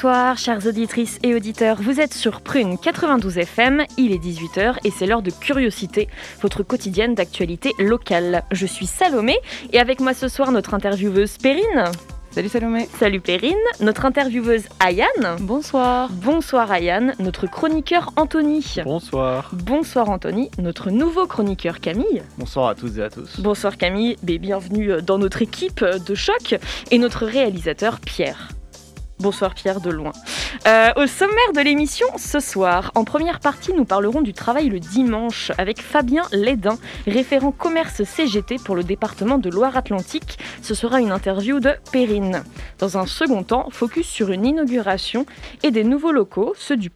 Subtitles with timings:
[0.00, 4.92] Bonsoir chères auditrices et auditeurs, vous êtes sur Prune 92 FM, il est 18h et
[4.92, 6.06] c'est l'heure de Curiosité,
[6.40, 8.44] votre quotidienne d'actualité locale.
[8.52, 9.36] Je suis Salomé
[9.72, 11.86] et avec moi ce soir notre intervieweuse Perrine.
[12.30, 12.88] Salut Salomé.
[12.96, 15.36] Salut Perrine, notre intervieweuse Ayane.
[15.40, 16.10] Bonsoir.
[16.12, 18.76] Bonsoir Ayane, notre chroniqueur Anthony.
[18.84, 19.50] Bonsoir.
[19.52, 22.22] Bonsoir Anthony, notre nouveau chroniqueur Camille.
[22.38, 23.40] Bonsoir à toutes et à tous.
[23.40, 26.54] Bonsoir Camille, et bienvenue dans notre équipe de choc
[26.92, 28.50] et notre réalisateur Pierre.
[29.20, 30.12] Bonsoir Pierre de loin.
[30.68, 34.78] Euh, au sommaire de l'émission ce soir, en première partie, nous parlerons du travail le
[34.78, 40.38] dimanche avec Fabien Lédin, référent commerce CGT pour le département de Loire-Atlantique.
[40.62, 42.44] Ce sera une interview de Perrine.
[42.78, 45.26] Dans un second temps, focus sur une inauguration
[45.64, 46.92] et des nouveaux locaux, ceux du,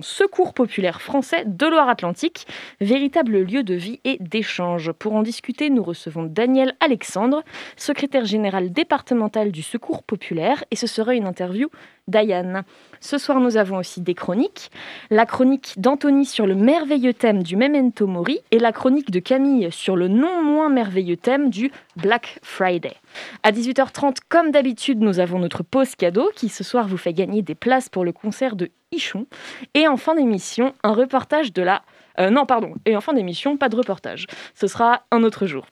[0.00, 2.46] Secours populaire français de Loire-Atlantique,
[2.80, 4.92] véritable lieu de vie et d'échange.
[4.92, 7.42] Pour en discuter, nous recevons Daniel Alexandre,
[7.76, 11.68] secrétaire général départemental du Secours populaire, et ce sera une interview
[12.08, 12.64] d'Ayane.
[13.00, 14.70] Ce soir, nous avons aussi des chroniques.
[15.10, 19.70] La chronique d'Anthony sur le merveilleux thème du Memento Mori et la chronique de Camille
[19.72, 22.94] sur le non moins merveilleux thème du Black Friday.
[23.42, 27.42] À 18h30, comme d'habitude, nous avons notre pause cadeau qui ce soir vous fait gagner
[27.42, 29.26] des places pour le concert de Ichon.
[29.74, 31.82] Et en fin d'émission, un reportage de la...
[32.20, 32.74] Euh, non, pardon.
[32.84, 34.26] Et en fin d'émission, pas de reportage.
[34.54, 35.66] Ce sera un autre jour.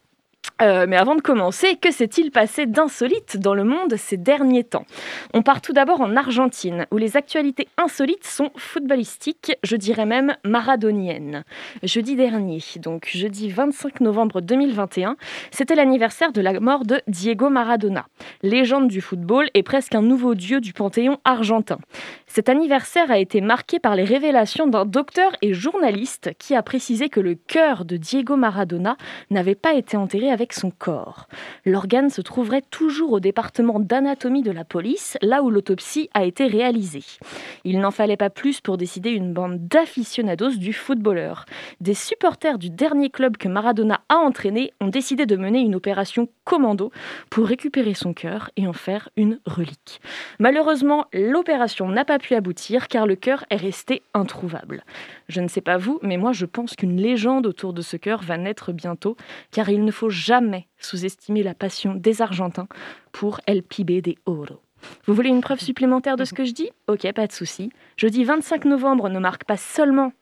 [0.62, 4.84] Euh, mais avant de commencer, que s'est-il passé d'insolite dans le monde ces derniers temps?
[5.32, 10.36] On part tout d'abord en Argentine, où les actualités insolites sont footballistiques, je dirais même
[10.44, 11.44] maradoniennes.
[11.82, 15.16] Jeudi dernier, donc jeudi 25 novembre 2021,
[15.50, 18.06] c'était l'anniversaire de la mort de Diego Maradona,
[18.42, 21.78] légende du football et presque un nouveau dieu du panthéon argentin.
[22.26, 27.08] Cet anniversaire a été marqué par les révélations d'un docteur et journaliste qui a précisé
[27.08, 28.96] que le cœur de Diego Maradona
[29.30, 31.26] n'avait pas été enterré avec son corps.
[31.64, 36.46] L'organe se trouverait toujours au département d'anatomie de la police, là où l'autopsie a été
[36.46, 37.04] réalisée.
[37.64, 41.44] Il n'en fallait pas plus pour décider une bande d'aficionados du footballeur.
[41.80, 46.28] Des supporters du dernier club que Maradona a entraîné ont décidé de mener une opération
[46.44, 46.90] commando
[47.30, 50.00] pour récupérer son cœur et en faire une relique.
[50.38, 54.84] Malheureusement, l'opération n'a pas pu aboutir car le cœur est resté introuvable.
[55.30, 58.20] Je ne sais pas vous, mais moi je pense qu'une légende autour de ce cœur
[58.20, 59.16] va naître bientôt,
[59.52, 62.66] car il ne faut jamais sous-estimer la passion des Argentins
[63.12, 64.60] pour El Pibe de Oro.
[65.06, 66.70] Vous voulez une preuve supplémentaire de ce que je dis?
[66.88, 67.70] Ok, pas de souci.
[67.96, 70.12] Jeudi 25 novembre ne marque pas seulement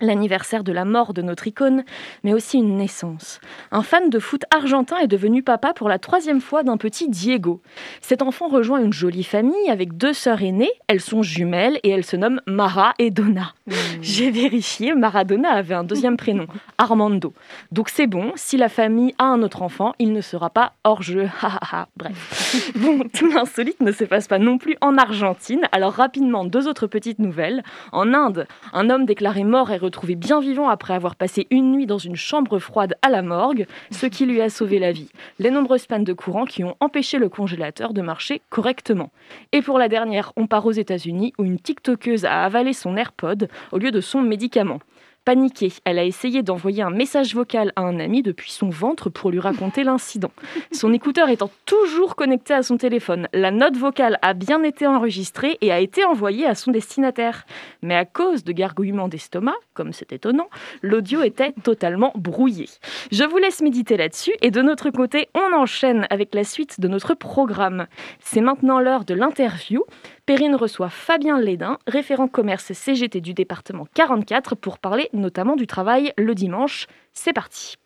[0.00, 1.84] l'anniversaire de la mort de notre icône,
[2.24, 3.40] mais aussi une naissance.
[3.70, 7.60] Un fan de foot argentin est devenu papa pour la troisième fois d'un petit Diego.
[8.00, 12.04] Cet enfant rejoint une jolie famille avec deux sœurs aînées, elles sont jumelles et elles
[12.04, 13.52] se nomment Mara et Donna.
[13.66, 13.72] Mmh.
[14.02, 16.46] J'ai vérifié, Maradona avait un deuxième prénom,
[16.78, 17.32] Armando.
[17.72, 21.02] Donc c'est bon, si la famille a un autre enfant, il ne sera pas hors
[21.02, 21.28] jeu.
[21.96, 22.72] Bref.
[22.76, 26.86] Bon, tout l'insolite ne se passe pas non plus en Argentine, alors rapidement deux autres
[26.86, 27.62] petites nouvelles.
[27.92, 31.86] En Inde, un homme déclaré mort est retrouvé bien vivant après avoir passé une nuit
[31.86, 35.10] dans une chambre froide à la morgue, ce qui lui a sauvé la vie.
[35.38, 39.10] Les nombreuses pannes de courant qui ont empêché le congélateur de marcher correctement.
[39.52, 43.48] Et pour la dernière, on part aux États-Unis où une TikTokeuse a avalé son AirPod
[43.72, 44.80] au lieu de son médicament.
[45.24, 49.30] Paniquée, elle a essayé d'envoyer un message vocal à un ami depuis son ventre pour
[49.30, 50.30] lui raconter l'incident.
[50.72, 55.58] Son écouteur étant toujours connecté à son téléphone, la note vocale a bien été enregistrée
[55.60, 57.44] et a été envoyée à son destinataire.
[57.82, 60.48] Mais à cause de gargouillements d'estomac, comme c'est étonnant,
[60.82, 62.68] l'audio était totalement brouillé.
[63.12, 66.88] Je vous laisse méditer là-dessus et de notre côté, on enchaîne avec la suite de
[66.88, 67.86] notre programme.
[68.20, 69.84] C'est maintenant l'heure de l'interview.
[70.26, 76.12] Perrine reçoit Fabien Lédin, référent commerce CGT du département 44, pour parler notamment du travail
[76.16, 76.86] le dimanche.
[77.12, 77.76] C'est parti.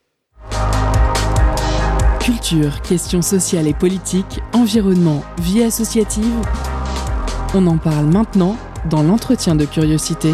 [2.20, 6.40] Culture, questions sociales et politiques, environnement, vie associative.
[7.54, 8.56] On en parle maintenant
[8.88, 10.32] dans l'entretien de curiosité.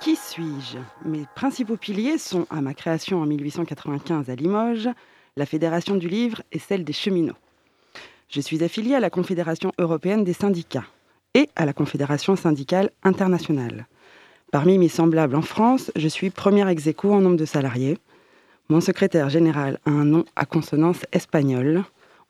[0.00, 0.78] Qui suis-je?
[1.04, 4.88] Mes principaux piliers sont, à ma création en 1895 à Limoges,
[5.36, 7.36] la Fédération du livre et celle des cheminots.
[8.30, 10.84] Je suis affiliée à la Confédération européenne des syndicats
[11.34, 13.88] et à la Confédération syndicale internationale.
[14.52, 17.98] Parmi mes semblables en France, je suis première ex en nombre de salariés.
[18.68, 21.82] Mon secrétaire général a un nom à consonance espagnole.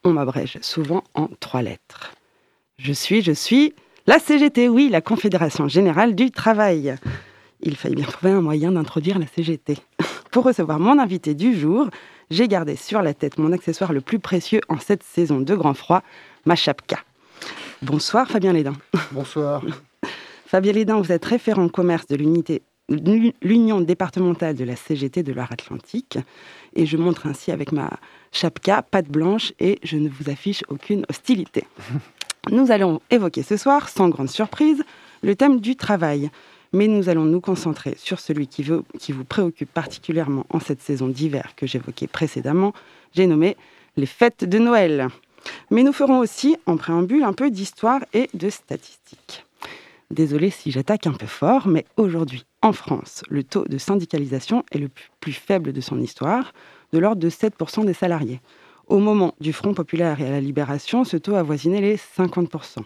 [0.02, 2.14] On m'abrège souvent en trois lettres.
[2.78, 3.74] Je suis, je suis
[4.06, 6.96] la CGT, oui, la Confédération Générale du Travail.
[7.60, 9.76] Il fallait bien trouver un moyen d'introduire la CGT.
[10.30, 11.90] Pour recevoir mon invité du jour,
[12.30, 15.74] j'ai gardé sur la tête mon accessoire le plus précieux en cette saison de grand
[15.74, 16.02] froid,
[16.46, 16.98] ma chapka.
[17.82, 18.74] Bonsoir Fabien Lédin.
[19.12, 19.62] Bonsoir.
[20.46, 22.62] Fabien Lédin, vous êtes référent commerce de l'unité
[23.42, 26.18] l'union départementale de la CGT de Loire-Atlantique.
[26.74, 27.90] Et je montre ainsi avec ma
[28.32, 31.66] chapka, patte blanche, et je ne vous affiche aucune hostilité.
[32.50, 34.82] Nous allons évoquer ce soir, sans grande surprise,
[35.22, 36.30] le thème du travail.
[36.72, 41.54] Mais nous allons nous concentrer sur celui qui, vous préoccupe particulièrement en cette saison d'hiver
[41.56, 42.72] que j'évoquais précédemment.
[43.12, 43.56] J'ai nommé
[43.96, 45.08] les fêtes de Noël.
[45.70, 49.44] Mais nous ferons aussi, en préambule, un peu d'histoire et de statistiques.
[50.10, 54.78] Désolé si j'attaque un peu fort, mais aujourd'hui, en France, le taux de syndicalisation est
[54.78, 54.90] le
[55.20, 56.52] plus faible de son histoire,
[56.92, 58.40] de l'ordre de 7% des salariés.
[58.88, 62.80] Au moment du Front populaire et à la Libération, ce taux avoisinait les 50%,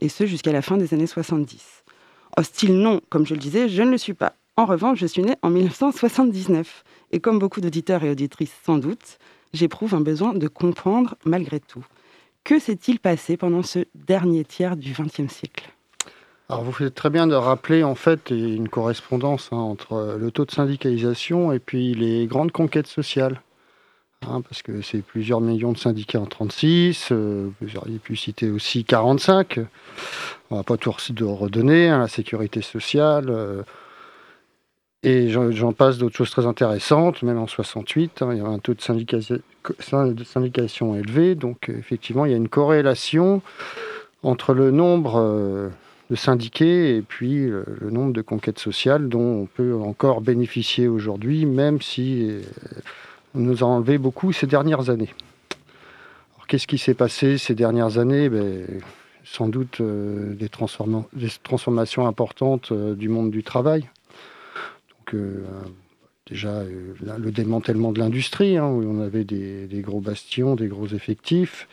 [0.00, 1.83] et ce jusqu'à la fin des années 70.
[2.36, 4.34] Hostile non, comme je le disais, je ne le suis pas.
[4.56, 9.18] En revanche, je suis née en 1979, et comme beaucoup d'auditeurs et auditrices sans doute,
[9.52, 11.84] j'éprouve un besoin de comprendre malgré tout.
[12.44, 15.70] Que s'est-il passé pendant ce dernier tiers du XXe siècle?
[16.48, 20.44] Alors vous faites très bien de rappeler en fait une correspondance hein, entre le taux
[20.44, 23.40] de syndicalisation et puis les grandes conquêtes sociales.
[24.30, 28.48] Hein, parce que c'est plusieurs millions de syndicats en 36, euh, vous auriez pu citer
[28.50, 29.58] aussi 45.
[30.50, 33.26] On va pas tout redonner, hein, la sécurité sociale.
[33.28, 33.62] Euh,
[35.02, 38.72] et j'en passe d'autres choses très intéressantes, même en 68, il y a un taux
[38.72, 43.42] de, syndication élevé, donc effectivement il y a une corrélation
[44.22, 45.68] entre le nombre euh,
[46.08, 51.44] de syndiqués et puis le, nombre de conquêtes sociales dont on peut encore bénéficier aujourd'hui,
[51.44, 52.40] même si euh,
[53.34, 55.10] on nous a enlevé beaucoup ces dernières années.
[56.46, 58.28] Qu'est-ce qui s'est passé ces dernières années?
[58.28, 58.66] Ben,
[59.24, 63.88] Sans doute euh, des, transformations importantes euh, du monde du travail.
[65.06, 65.20] Donc,
[66.26, 71.68] déjà le démantèlement de l'industrie, hein, où on avait des, gros bastions, des gros effectifs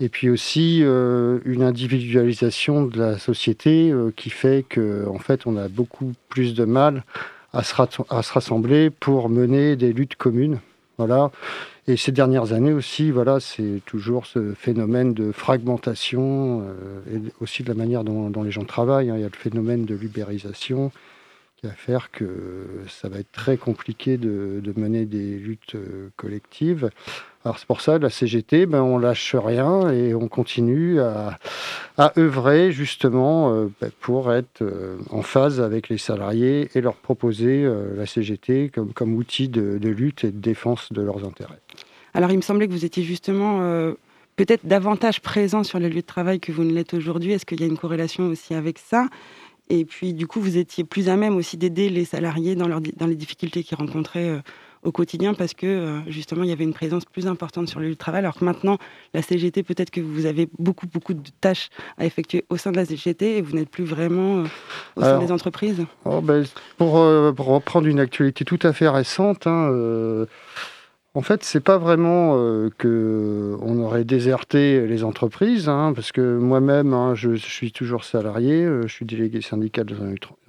[0.00, 5.46] et puis aussi euh, une individualisation de la société euh, qui fait que en fait
[5.46, 7.04] on a beaucoup plus de mal
[7.52, 10.60] à se, rassembler pour mener des luttes communes
[10.98, 11.30] voilà
[11.86, 17.62] et ces dernières années aussi voilà c'est toujours ce phénomène de fragmentation euh, et aussi
[17.62, 19.16] de la manière dont, les gens travaillent hein.
[19.16, 20.90] il y a le phénomène de l'ubérisation
[21.56, 25.76] qui va faire que ça va être très compliqué de, de mener des luttes
[26.16, 26.90] collectives
[27.48, 31.38] alors c'est pour ça, la CGT, ben, on lâche rien et on continue à,
[32.18, 37.64] œuvrer justement euh, ben, pour être euh, en phase avec les salariés et leur proposer
[37.64, 41.58] euh, la CGT comme, outil de, lutte et de défense de leurs intérêts.
[42.12, 43.62] Alors il me semblait que vous étiez justement
[44.36, 47.32] peut-être davantage présent sur les lieux de travail que vous ne l'êtes aujourd'hui.
[47.32, 49.06] Est-ce qu'il y a une corrélation aussi avec ça?
[49.70, 53.06] Et puis du coup, vous étiez plus à même aussi d'aider les salariés dans, dans
[53.06, 54.42] les difficultés qu'ils rencontraient
[54.82, 57.86] au quotidien parce que euh, justement il y avait une présence plus importante sur le
[57.86, 58.20] lieu de travail.
[58.20, 58.78] Alors que maintenant,
[59.14, 62.76] la CGT, peut-être que vous avez beaucoup, beaucoup de tâches à effectuer au sein de
[62.76, 64.44] la CGT et vous n'êtes plus vraiment euh,
[64.96, 65.84] au sein des entreprises.
[66.04, 66.44] Oh, ben,
[66.80, 70.26] euh, pour, reprendre une actualité tout à fait récente, hein,
[71.14, 72.36] en fait, c'est pas vraiment
[72.76, 78.68] que on aurait déserté les entreprises, hein, parce que moi-même, hein, je, suis toujours salarié,
[78.82, 79.96] je suis délégué syndical dans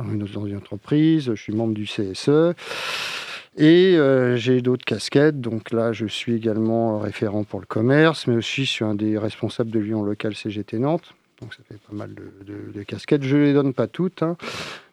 [0.05, 2.53] une, dans une entreprise, je suis membre du CSE.
[3.59, 5.41] Et euh, j'ai d'autres casquettes.
[5.41, 9.17] Donc là, je suis également référent pour le commerce, mais aussi je suis un des
[9.17, 11.13] responsables de l'Union locale CGT Nantes.
[11.41, 13.23] Donc ça fait pas mal de, casquettes.
[13.23, 14.23] Je ne les donne pas toutes.
[14.23, 14.37] Hein.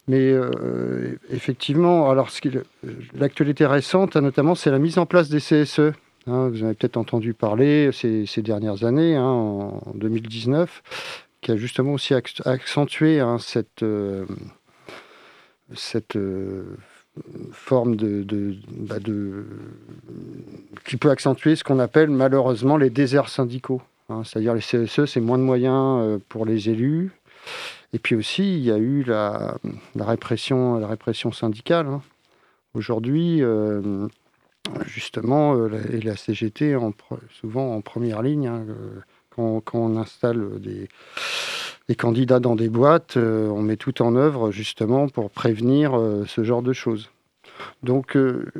[0.08, 2.28] Mais euh, effectivement, alors
[3.14, 5.92] l'actualité récente, notamment, c'est la mise en place des CSE.
[6.26, 6.48] Hein.
[6.48, 10.82] vous avez peut-être entendu parler ces, dernières années, hein, en 2019,
[11.40, 14.24] qui a justement aussi accentué cette, euh,
[15.72, 16.16] cette
[17.52, 19.46] forme bah, de,
[20.84, 23.82] qui peut accentuer ce qu'on appelle malheureusement les déserts syndicaux.
[24.08, 24.22] Hein.
[24.24, 27.12] C'est-à-dire les CSE, c'est moins de moyens euh, pour les élus.
[27.92, 29.56] Et puis aussi, il y a eu la,
[29.98, 31.86] répression, la répression syndicale.
[31.86, 32.02] Hein.
[32.74, 34.06] Aujourd'hui, euh,
[34.84, 36.92] justement, euh, la, la CGT en,
[37.40, 38.64] souvent en première ligne, hein,
[39.30, 40.88] quand, on installe des
[41.88, 46.24] les candidats dans des boîtes, euh, on met tout en œuvre justement pour prévenir euh,
[46.26, 47.10] ce genre de choses.
[47.82, 48.50] Donc, euh,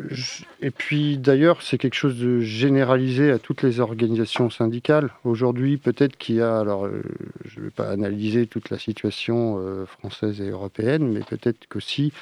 [0.62, 5.10] et puis d'ailleurs, c'est quelque chose de généralisé à toutes les organisations syndicales.
[5.24, 6.88] Aujourd'hui, peut-être qu'il y a, alors
[7.44, 12.12] je ne vais pas analyser toute la situation française et européenne, mais peut-être qu'aussi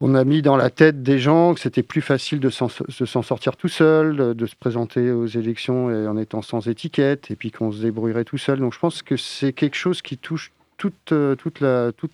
[0.00, 3.56] on a mis dans la tête des gens que c'était plus facile de s'en sortir
[3.56, 7.80] tout seul, de se présenter aux élections en étant sans étiquette, et puis qu'on se
[7.80, 8.58] débrouillerait tout seul.
[8.60, 11.36] Donc je pense que c'est quelque chose qui touche toute, euh,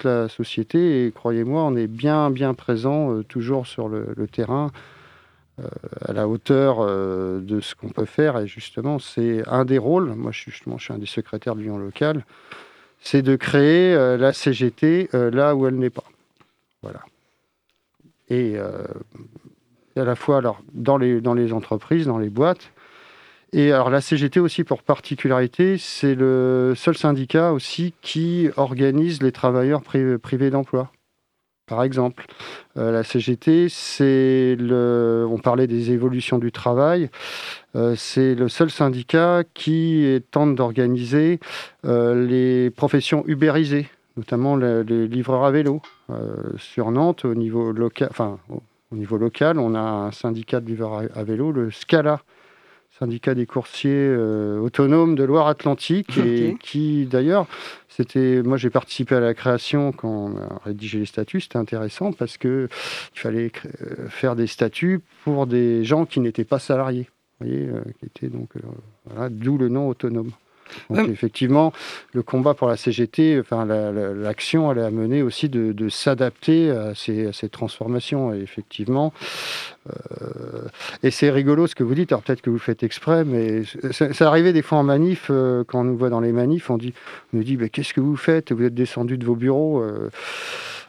[0.04, 4.70] la, société, et croyez-moi, on est bien, bien présent euh, toujours sur le, terrain,
[5.60, 5.66] euh,
[6.02, 8.38] à la hauteur de ce qu'on peut faire.
[8.38, 11.78] Et justement, c'est un des rôles, moi justement, je suis un des secrétaires de l'Union
[11.78, 12.24] locale,
[13.00, 16.04] c'est de créer la CGT là où elle n'est pas.
[16.82, 17.00] Voilà
[18.32, 18.84] et, euh,
[19.94, 22.72] à la fois alors, dans, les, dans les entreprises, dans les boîtes.
[23.52, 29.32] Et alors la CGT aussi pour particularité, c'est le seul syndicat aussi qui organise les
[29.32, 30.90] travailleurs privés, d'emploi.
[31.66, 32.24] Par exemple,
[32.78, 37.10] euh, la CGT, c'est le, on parlait des évolutions du travail,
[37.76, 41.38] euh, c'est le seul syndicat qui tente d'organiser
[41.84, 43.86] les professions ubérisées
[44.16, 45.80] notamment les livreurs à vélo.
[46.10, 50.66] Euh, sur Nantes, au niveau, local, enfin, au niveau local, on a un syndicat de
[50.66, 52.20] livreurs à, vélo, le SCALA,
[52.98, 57.46] syndicat des coursiers euh, autonomes de Loire-Atlantique, et qui d'ailleurs,
[57.88, 62.12] c'était, moi j'ai participé à la création quand on a rédigé les statuts, c'était intéressant
[62.12, 62.68] parce que
[63.14, 63.50] il fallait
[63.80, 67.08] euh, faire des statuts pour des gens qui n'étaient pas salariés,
[67.40, 68.50] vous voyez, qui étaient donc,
[69.06, 70.32] voilà, d'où le nom autonome.
[70.90, 71.72] Donc, effectivement,
[72.12, 77.48] le combat pour la CGT, enfin, l'action, elle est amenée aussi de, s'adapter à ces,
[77.50, 78.32] transformations.
[78.34, 79.12] Et effectivement,
[79.88, 80.68] euh,
[81.02, 82.12] et c'est rigolo ce que vous dites.
[82.12, 85.80] Alors peut-être que vous faites exprès, mais ça, arrivait des fois en manif, euh, quand
[85.80, 86.94] on nous voit dans les manifs, on, dit,
[87.32, 88.52] on nous dit, qu'est-ce que vous faites?
[88.52, 90.10] Vous êtes descendu de vos bureaux euh,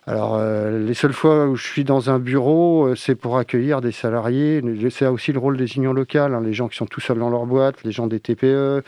[0.05, 3.79] alors, euh, les seules fois où je suis dans un bureau, euh, c'est pour accueillir
[3.79, 4.61] des salariés.
[4.89, 7.29] C'est aussi le rôle des unions locales, hein, les gens qui sont tout seuls dans
[7.29, 8.83] leur boîte, les gens des TPE,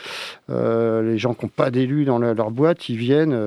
[0.49, 3.37] euh, les gens qui n'ont pas d'élus dans leur boîte, ils viennent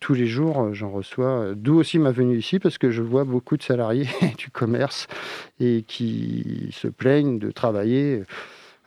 [0.00, 1.48] tous les jours, j'en reçois.
[1.54, 4.08] D'où aussi ma venue ici, parce que je vois beaucoup de salariés
[4.38, 5.06] du commerce
[5.58, 8.22] et qui se plaignent de travailler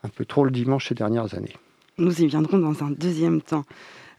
[0.04, 1.54] un peu trop le dimanche ces dernières années.
[2.00, 3.66] Nous y viendrons dans un deuxième temps.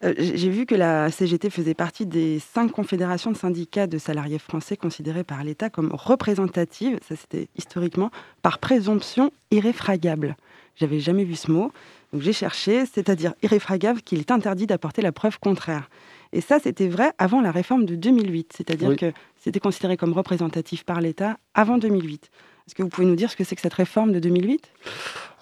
[0.05, 4.39] Euh, j'ai vu que la CGT faisait partie des cinq confédérations de syndicats de salariés
[4.39, 8.11] français considérées par l'État comme représentatives, ça c'était historiquement,
[8.43, 10.37] par présomption irréfragable.
[10.77, 11.73] J'avais jamais vu ce mot,
[12.13, 15.89] donc j'ai cherché, c'est-à-dire irréfragable qu'il est interdit d'apporter la preuve contraire.
[16.33, 20.85] Et ça, c'était vrai avant la réforme de 2008, c'est-à-dire que c'était considéré comme représentatif
[20.85, 22.31] par l'État avant 2008.
[22.67, 24.71] Est-ce que vous pouvez nous dire ce que c'est que cette réforme de 2008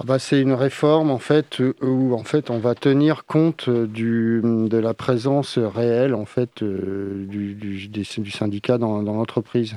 [0.01, 3.71] ah bah, C'est une réforme en fait, euh, où en fait, on va tenir compte
[3.71, 9.77] du, de la présence réelle en fait, euh, du, du, syndicat dans, l'entreprise.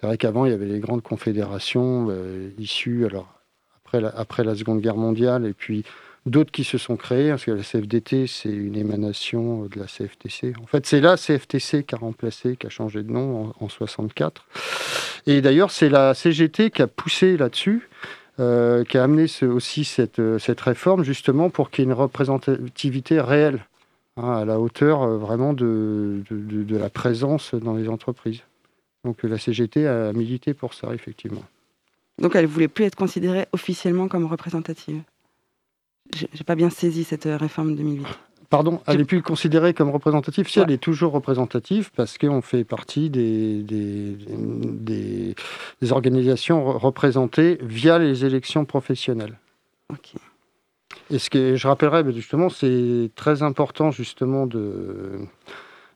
[0.00, 3.28] C'est vrai qu'avant, il y avait les grandes confédérations euh, issues alors,
[3.84, 5.84] après, la, après la Seconde Guerre mondiale et puis
[6.26, 10.54] d'autres qui se sont créés, parce que la CFDT, c'est une émanation de la CFTC.
[10.62, 14.46] En fait, c'est la CFTC qui a remplacé, qui a changé de nom en, 64.
[15.26, 17.88] Et d'ailleurs, c'est la CGT qui a poussé là-dessus,
[18.40, 23.20] euh, qui a amené aussi cette, cette, réforme, justement, pour qu'il y ait une représentativité
[23.20, 23.64] réelle,
[24.16, 28.40] hein, à la hauteur euh, vraiment de, de, de, la présence dans les entreprises.
[29.04, 31.44] Donc la CGT a milité pour ça, effectivement.
[32.18, 35.02] Donc elle ne voulait plus être considérée officiellement comme représentative
[36.12, 38.06] j'ai pas bien saisi cette euh, réforme 2008.
[38.50, 40.48] Pardon, elle n'est plus considérée comme représentative.
[40.48, 45.34] Si elle est toujours représentative, parce qu'on fait partie des, des,
[45.90, 49.38] organisations représentées via les élections professionnelles.
[51.10, 55.18] Et ce que je rappellerai, ben, justement, c'est très important justement de,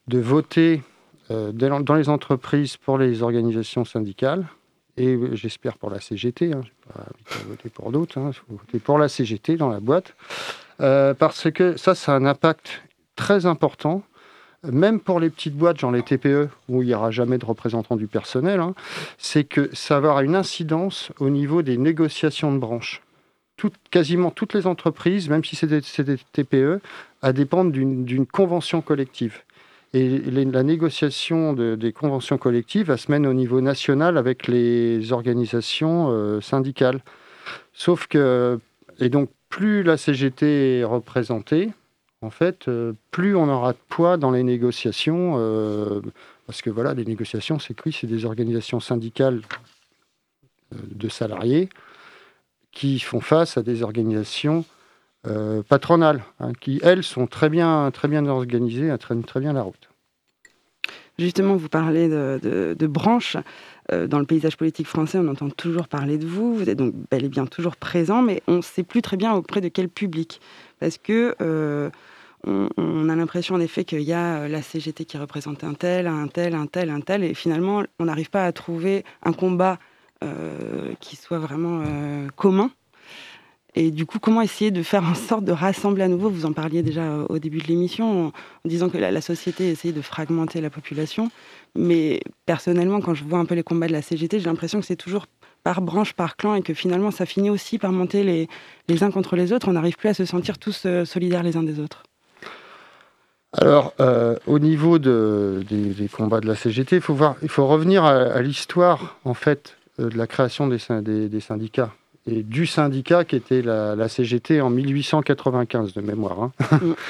[0.09, 0.83] de voter
[1.31, 4.47] euh, dans les entreprises pour les organisations syndicales
[4.99, 6.63] et j'espère pour la CGT, hein,
[6.95, 10.15] pas voter pour d'autres, il hein, faut voter pour la CGT dans la boîte,
[10.81, 12.83] euh, parce que ça, ça a un impact
[13.17, 14.03] très important,
[14.65, 17.97] même pour les petites boîtes, genre les TPE, où il n'y aura jamais de représentants
[17.97, 18.75] du personnel, hein,
[19.17, 23.03] c'est que ça va avoir une incidence au niveau des négociations de branches.
[23.91, 26.81] quasiment toutes les entreprises, même si c'est des, des, TPE,
[27.23, 29.43] à dépendre d'une convention collective.
[29.95, 36.43] Et la négociation des conventions collectives se mener au niveau national avec les organisations euh,
[36.43, 37.01] syndicales.
[37.73, 38.61] Sauf que,
[38.99, 41.71] et donc, plus la CGT est représentée,
[42.21, 46.03] en fait, euh, plus on aura de poids dans les négociations, euh,
[46.47, 49.41] parce que voilà, les négociations, c'est c'est des organisations syndicales
[50.73, 51.71] de salariés
[52.73, 54.67] qui font face à des organisations
[55.29, 59.63] euh, patronales, hein, qui, elles, sont très bien, très bien organisées, traînent très bien la
[59.63, 59.91] route.
[61.19, 63.37] Justement, vous parlez de, branches.
[63.91, 66.55] Euh, dans le paysage politique français, on entend toujours parler de vous.
[66.55, 69.35] Vous êtes donc bel et bien toujours présent, mais on ne sait plus très bien
[69.35, 70.41] auprès de quel public.
[70.79, 71.91] Parce que, euh,
[72.47, 76.29] on, a l'impression en effet qu'il y a la CGT qui représente un tel, un
[76.29, 79.79] tel, un tel, un tel, et finalement, on n'arrive pas à trouver un combat
[81.01, 81.85] qui soit vraiment
[82.35, 82.71] commun.
[83.81, 86.53] Et du coup, comment essayer de faire en sorte de rassembler à nouveau Vous en
[86.53, 88.33] parliez déjà au début de l'émission, en,
[88.65, 91.31] disant que la, société essaye de fragmenter la population.
[91.77, 94.85] Mais personnellement, quand je vois un peu les combats de la CGT, j'ai l'impression que
[94.85, 95.27] c'est toujours
[95.63, 98.49] par branche, par clan, et que finalement, ça finit aussi par monter les,
[98.89, 99.69] les uns contre les autres.
[99.69, 102.03] On n'arrive plus à se sentir tous euh, solidaires les uns des autres.
[103.53, 107.69] Alors, euh, au niveau de, des, combats de la CGT, il faut, voir, il faut
[107.69, 111.93] revenir à, l'histoire, en fait, euh, de la création des syndicats
[112.31, 116.43] et du syndicat qui était la, CGT en 1895 de mémoire.
[116.43, 116.53] Hein.
[116.83, 116.95] Mm.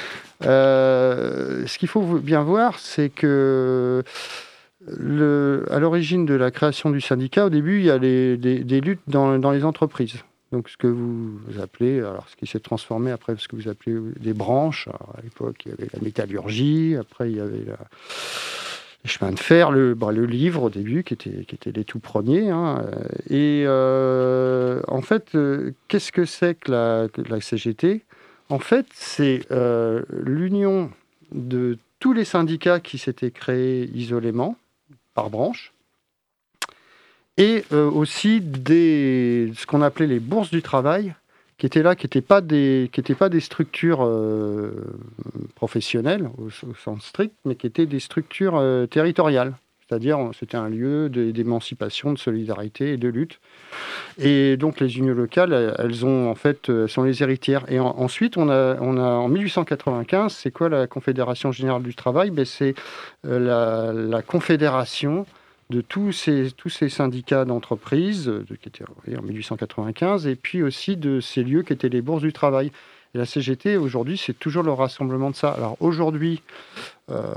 [0.45, 4.03] Euh, ce qu'il faut bien voir, c'est que
[4.87, 8.37] le, à l'origine de la création du syndicat, au début, il y a des,
[8.79, 10.15] luttes dans, les entreprises.
[10.53, 13.97] Donc ce que vous appelez, alors ce qui s'est transformé après, ce que vous appelez
[14.21, 14.87] des branches.
[14.87, 17.77] à l'époque, il y avait la métallurgie, après il y avait la
[19.09, 21.99] les chemins de fer, le, bah, le livre au début, qui était, qui les tout
[21.99, 22.49] premiers.
[22.49, 22.85] Hein.
[23.29, 28.03] Et euh, en fait, euh, qu'est-ce que c'est que la, la, CGT
[28.49, 30.91] En fait, c'est euh, l'union
[31.31, 34.55] de tous les syndicats qui s'étaient créés isolément,
[35.15, 35.73] par branche,
[37.37, 41.15] et aussi des, ce qu'on appelait les bourses du travail,
[41.59, 44.71] qui étaient là, qui n'étaient pas des, qui pas des structures euh,
[45.55, 49.53] professionnelles au, sens strict, mais qui étaient des structures euh, territoriales.
[49.87, 53.39] C'est-à-dire, c'était un lieu d'émancipation, de solidarité et de lutte.
[54.19, 57.65] Et donc, les unions locales, elles ont en fait, euh, sont les héritières.
[57.69, 62.29] Et ensuite, on a, on a en 1895, c'est quoi la Confédération générale du travail?
[62.29, 62.75] Ben, C'est
[63.23, 65.25] la confédération
[65.69, 68.85] de tous ces, tous ces syndicats d'entreprises, qui étaient
[69.17, 72.71] en 1895, et puis aussi de ces lieux qui étaient les bourses du travail.
[73.13, 75.49] Et la CGT, aujourd'hui, c'est toujours le rassemblement de ça.
[75.51, 76.41] Alors aujourd'hui,
[77.11, 77.33] euh,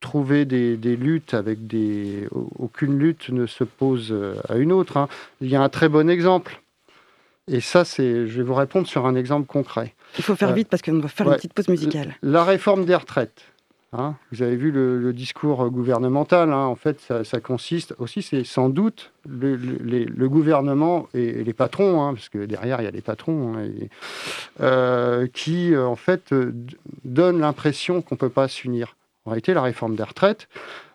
[0.00, 2.28] trouver des, luttes avec des...
[2.32, 4.14] Aucune lutte ne se pose
[4.48, 4.96] à une autre.
[4.96, 5.08] Hein.
[5.40, 6.60] Il y a un très bon exemple.
[7.48, 9.94] Et ça, c'est, je vais vous répondre sur un exemple concret.
[10.18, 12.16] Il faut faire euh, vite parce qu'on doit faire une petite pause musicale.
[12.22, 13.44] La réforme des retraites.
[13.98, 14.14] Hein.
[14.32, 16.52] vous avez vu le, discours gouvernemental.
[16.52, 16.64] Hein.
[16.64, 22.28] en fait, ça, consiste aussi, c'est sans doute le, gouvernement et, les patrons, hein, parce
[22.28, 23.54] que derrière il y a les patrons,
[24.60, 26.34] euh, qui euh, en fait
[27.04, 28.96] donnent l'impression qu'on ne peut pas s'unir.
[29.24, 30.48] En réalité, la réforme des retraites.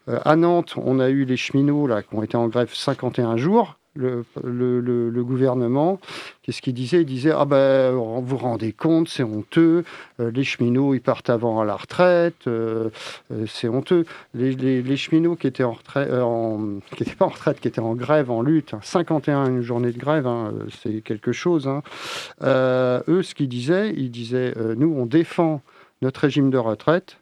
[0.07, 3.77] Euh, à Nantes, on a eu les cheminots qui ont été en grève 51 jours
[3.95, 5.99] le, gouvernement,
[6.43, 7.01] qu'est-ce qu'il disait?
[7.01, 9.83] Il disait Ah ben, vous vous rendez compte, c'est honteux,
[10.19, 12.89] euh, les cheminots, ils partent avant à la retraite, euh,
[13.31, 14.05] euh, c'est honteux.
[14.33, 18.31] Les, cheminots qui étaient en retraite, qui n'étaient pas en retraite, qui étaient en grève,
[18.31, 21.67] en lutte, 51 une journée de grève, hein, c'est quelque chose.
[21.67, 21.81] Hein.
[22.41, 25.61] eux, ce qu'ils disaient, ils disaient Nous, on défend
[26.01, 27.17] notre régime de retraite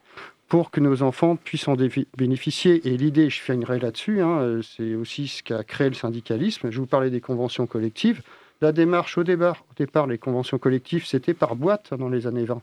[0.49, 1.77] pour que nos enfants puissent en
[2.17, 2.87] bénéficier.
[2.87, 6.71] Et l'idée, je finirai là-dessus, hein, euh, c'est aussi ce qui a créé le syndicalisme.
[6.71, 8.23] Je vous parlais des conventions collectives.
[8.59, 12.45] La démarche au départ, au départ les conventions collectives, c'était par boîte dans les années
[12.45, 12.61] 20.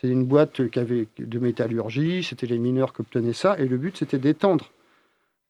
[0.00, 3.76] C'est une boîte qui avait de métallurgie, c'était les mineurs qui obtenaient ça, et le
[3.76, 4.72] but c'était d'étendre.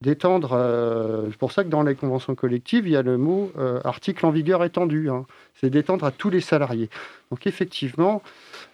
[0.02, 3.50] D'étendre, euh, c'est pour ça que dans les conventions collectives, il y a le mot
[3.56, 5.08] euh, article en vigueur étendu.
[5.08, 5.24] Hein.
[5.54, 6.90] C'est d'étendre à tous les salariés.
[7.30, 8.22] Donc effectivement,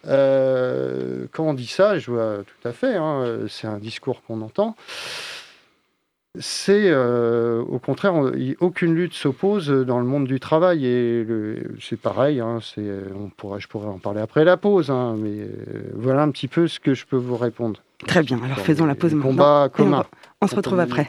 [0.07, 4.41] euh, quand on dit ça, je vois tout à fait, hein, c'est un discours qu'on
[4.41, 4.75] entend.
[6.39, 8.15] C'est euh, au contraire,
[8.59, 11.27] aucune lutte s'oppose dans le monde du travail et
[11.79, 12.39] c'est pareil.
[12.39, 12.57] Hein,
[13.15, 16.47] on pourrait, je pourrais en parler après la pause, hein, mais euh, voilà un petit
[16.47, 17.81] peu ce que je peux vous répondre.
[18.07, 18.41] Très bien.
[18.43, 19.69] Alors faisons la pause maintenant.
[19.69, 20.05] commun.
[20.41, 21.07] on se retrouve après.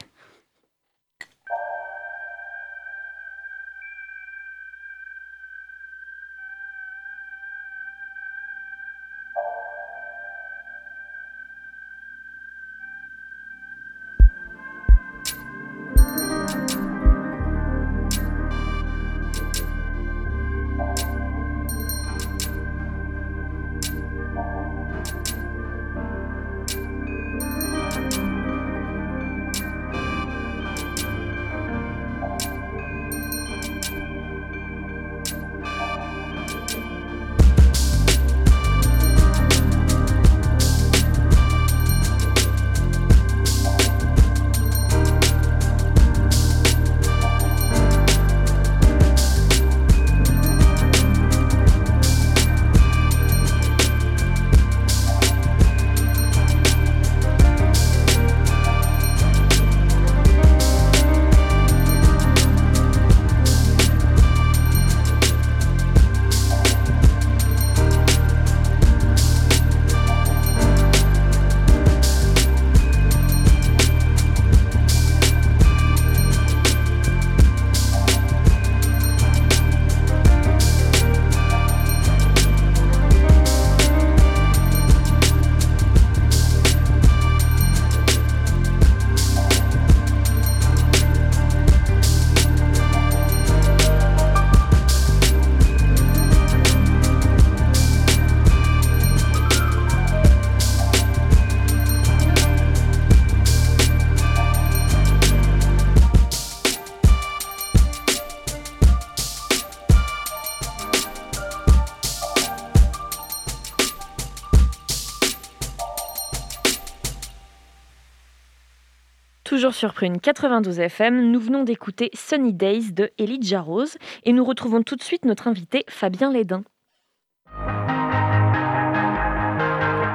[119.84, 124.82] Sur Prune 92 FM, nous venons d'écouter Sunny Days de Elijah Rose et nous retrouvons
[124.82, 126.64] tout de suite notre invité Fabien Lédin.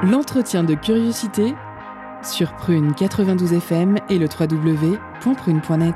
[0.02, 1.54] L'entretien de curiosité
[2.24, 5.94] sur Prune 92 FM et le www.prune.net.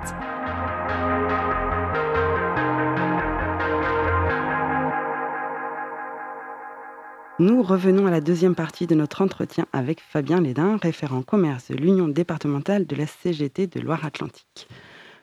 [7.40, 11.74] Nous revenons à la deuxième partie de notre entretien avec Fabien Lédin, référent commerce de
[11.74, 14.68] l'Union départementale de la CGT de Loire-Atlantique.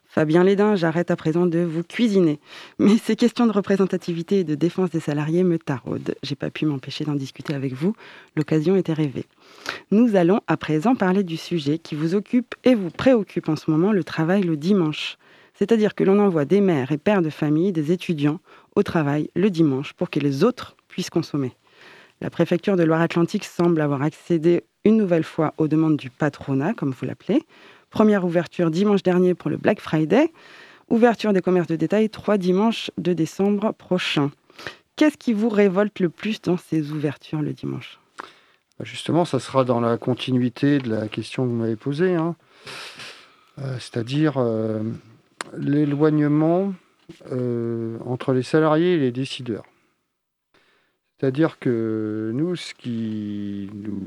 [0.07, 2.41] Fabien Lédin, j'arrête à présent de vous cuisiner.
[2.79, 6.13] Mais ces questions de représentativité et de défense des salariés me taraudent.
[6.21, 7.95] J'ai pas pu m'empêcher d'en discuter avec vous.
[8.35, 9.25] L'occasion était rêvée.
[9.89, 13.71] Nous allons à présent parler du sujet qui vous occupe et vous préoccupe en ce
[13.71, 15.17] moment, le travail le dimanche.
[15.53, 18.41] C'est-à-dire que l'on envoie des mères et pères de famille, des étudiants,
[18.75, 21.53] au travail le dimanche pour que les autres puissent consommer.
[22.21, 26.91] La préfecture de Loire-Atlantique semble avoir accédé une nouvelle fois aux demandes du patronat, comme
[26.91, 27.41] vous l'appelez.
[27.89, 30.31] Première ouverture dimanche dernier pour le Black Friday.
[30.89, 34.29] Ouverture des commerces de détail trois dimanches de décembre prochain.
[34.97, 37.99] Qu'est-ce qui vous révolte le plus dans ces ouvertures le dimanche?
[38.77, 42.35] Bah, Justement, ça sera dans la continuité de la question que vous m'avez posée, hein.
[43.57, 44.83] euh, c'est-à-dire euh,
[45.57, 46.71] l'éloignement
[47.31, 49.63] euh, entre les salariés et les décideurs.
[51.21, 54.01] C'est-à-dire que nous, ce qui nous,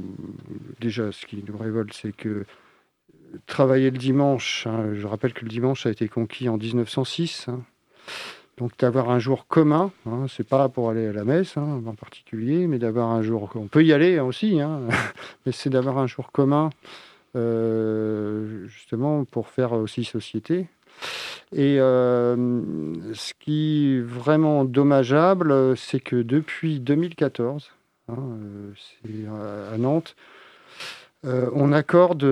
[0.81, 2.44] déjà, ce qui nous révolte, c'est que
[3.46, 7.61] travailler le dimanche, hein, je rappelle que le dimanche a été conquis en 1906, hein.
[8.57, 12.66] donc d'avoir un jour commun, hein, c'est pas pour aller à la messe en particulier,
[12.66, 14.59] mais d'avoir un jour, on peut y aller aussi,
[15.46, 16.70] mais c'est d'avoir un jour commun,
[17.37, 20.66] euh, justement pour faire aussi société.
[21.55, 22.35] Et euh,
[23.15, 27.71] ce qui est vraiment dommageable, c'est que depuis 2014,
[28.09, 28.17] hein,
[29.07, 30.17] euh, à Nantes,
[31.25, 32.27] euh, on accorde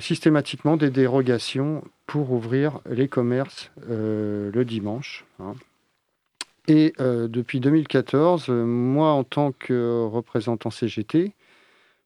[0.00, 5.24] systématiquement des dérogations pour ouvrir les commerces le dimanche.
[5.40, 5.54] Hein.
[6.68, 11.32] Et depuis 2014, moi, en tant que représentant CGT,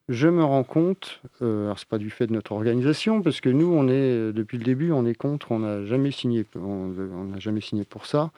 [0.09, 3.49] je me rends compte, euh, alors c'est pas du fait de notre organisation, parce que
[3.49, 7.39] nous, on est depuis le début, on est contre, on n'a jamais signé, on n'a
[7.39, 8.31] jamais signé pour ça.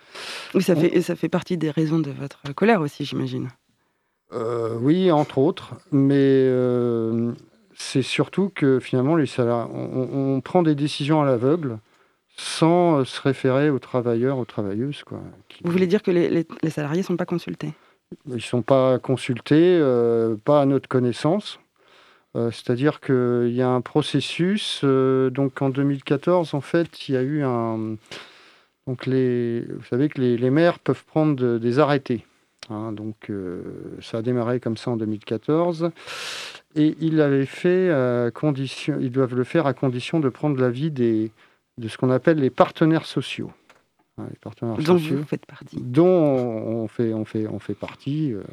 [0.56, 3.50] Oui, ça fait, ça fait partie des raisons de votre colère aussi, j'imagine.
[4.32, 7.32] Euh, oui, entre autres, mais euh,
[7.76, 11.80] c'est surtout que finalement, les salariés, on, prend des décisions à l'aveugle
[12.38, 15.04] sans se référer aux travailleurs, aux travailleuses.
[15.04, 15.20] Quoi,
[15.64, 17.74] Vous voulez dire que les, les salariés ne sont pas consultés?
[18.28, 21.60] Ils ne sont pas consultés, euh, pas à notre connaissance.
[22.36, 24.82] Euh, c'est-à-dire qu'il y a un processus.
[24.84, 27.96] Euh, donc en 2014, en fait, il y a eu un.
[28.88, 32.26] Donc les, vous savez que les, maires peuvent prendre des arrêtés.
[32.72, 32.92] Hein.
[32.92, 33.32] donc
[34.02, 35.92] ça a démarré comme ça en 2014.
[36.76, 37.92] Et ils l'avaient fait
[38.34, 38.98] condition.
[39.00, 41.30] Ils doivent le faire à condition de prendre l'avis de
[41.88, 43.52] ce qu'on appelle les partenaires sociaux
[44.30, 45.78] les partenaires dont vous faites partie.
[45.80, 48.44] Dont on fait, on fait, on fait partie, euh,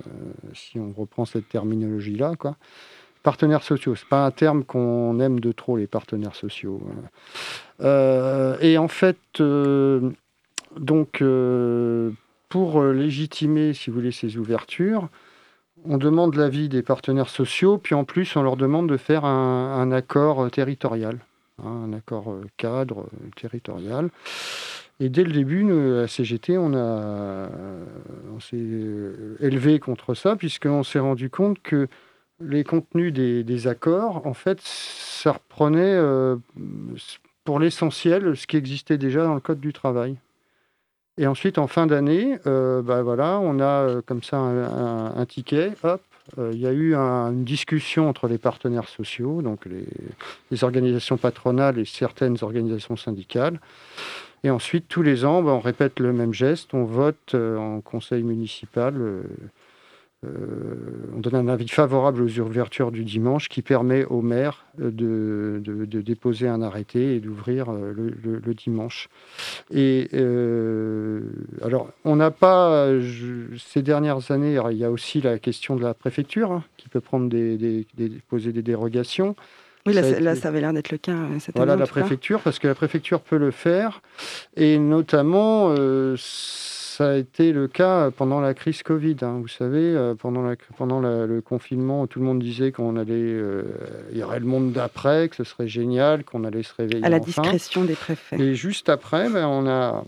[0.54, 2.34] si on reprend cette terminologie-là.
[2.38, 2.56] Quoi.
[3.22, 6.80] Partenaires sociaux, ce n'est pas un terme qu'on aime de trop, les partenaires sociaux.
[7.80, 10.10] Euh, et en fait, euh,
[10.78, 11.22] donc,
[12.48, 15.08] pour légitimer, si vous voulez, ces ouvertures,
[15.84, 19.92] on demande l'avis des partenaires sociaux, puis en plus, on leur demande de faire un,
[19.92, 24.10] accord territorial, hein, un accord cadre territorial.
[24.98, 27.48] Et dès le début, nous, à CGT, on, a,
[28.34, 28.56] on s'est
[29.40, 31.88] élevé contre ça, puisqu'on s'est rendu compte que
[32.40, 36.36] les contenus des, accords, en fait, ça reprenait euh,
[37.44, 40.16] pour l'essentiel ce qui existait déjà dans le Code du travail.
[41.18, 45.72] Et ensuite, en fin d'année, euh, bah voilà, on a euh, comme ça un, ticket,
[45.82, 46.02] hop,
[46.38, 51.84] il y a eu une discussion entre les partenaires sociaux, donc les, organisations patronales et
[51.84, 53.60] certaines organisations syndicales,
[54.46, 57.80] et ensuite, tous les ans, ben, on répète le même geste, on vote euh, en
[57.80, 59.24] conseil municipal, euh, euh,
[60.24, 66.48] on donne un avis favorable aux ouvertures du dimanche qui permet au maire de, déposer
[66.48, 69.08] un arrêté et d'ouvrir le, dimanche.
[69.70, 70.08] Et
[71.62, 72.88] alors, on n'a pas,
[73.58, 77.00] ces dernières années, il y a aussi la question de la préfecture hein, qui peut
[77.00, 77.86] prendre des,
[78.28, 79.36] poser des dérogations.
[79.86, 81.12] Oui, là, ça, avait l'air d'être le cas.
[81.12, 84.02] Euh, cette voilà la préfecture, parce que la préfecture peut le faire.
[84.56, 86.16] Et notamment, euh,
[86.96, 89.16] ça a été le cas pendant la crise Covid.
[89.22, 89.38] Hein.
[89.40, 93.36] Vous savez, euh, pendant, la, pendant le confinement, tout le monde disait qu'on allait,
[94.12, 97.04] il y aurait le monde d'après, que ce serait génial, qu'on allait se réveiller.
[97.04, 98.40] À la discrétion des préfets.
[98.40, 100.04] Et juste après, ben, on a,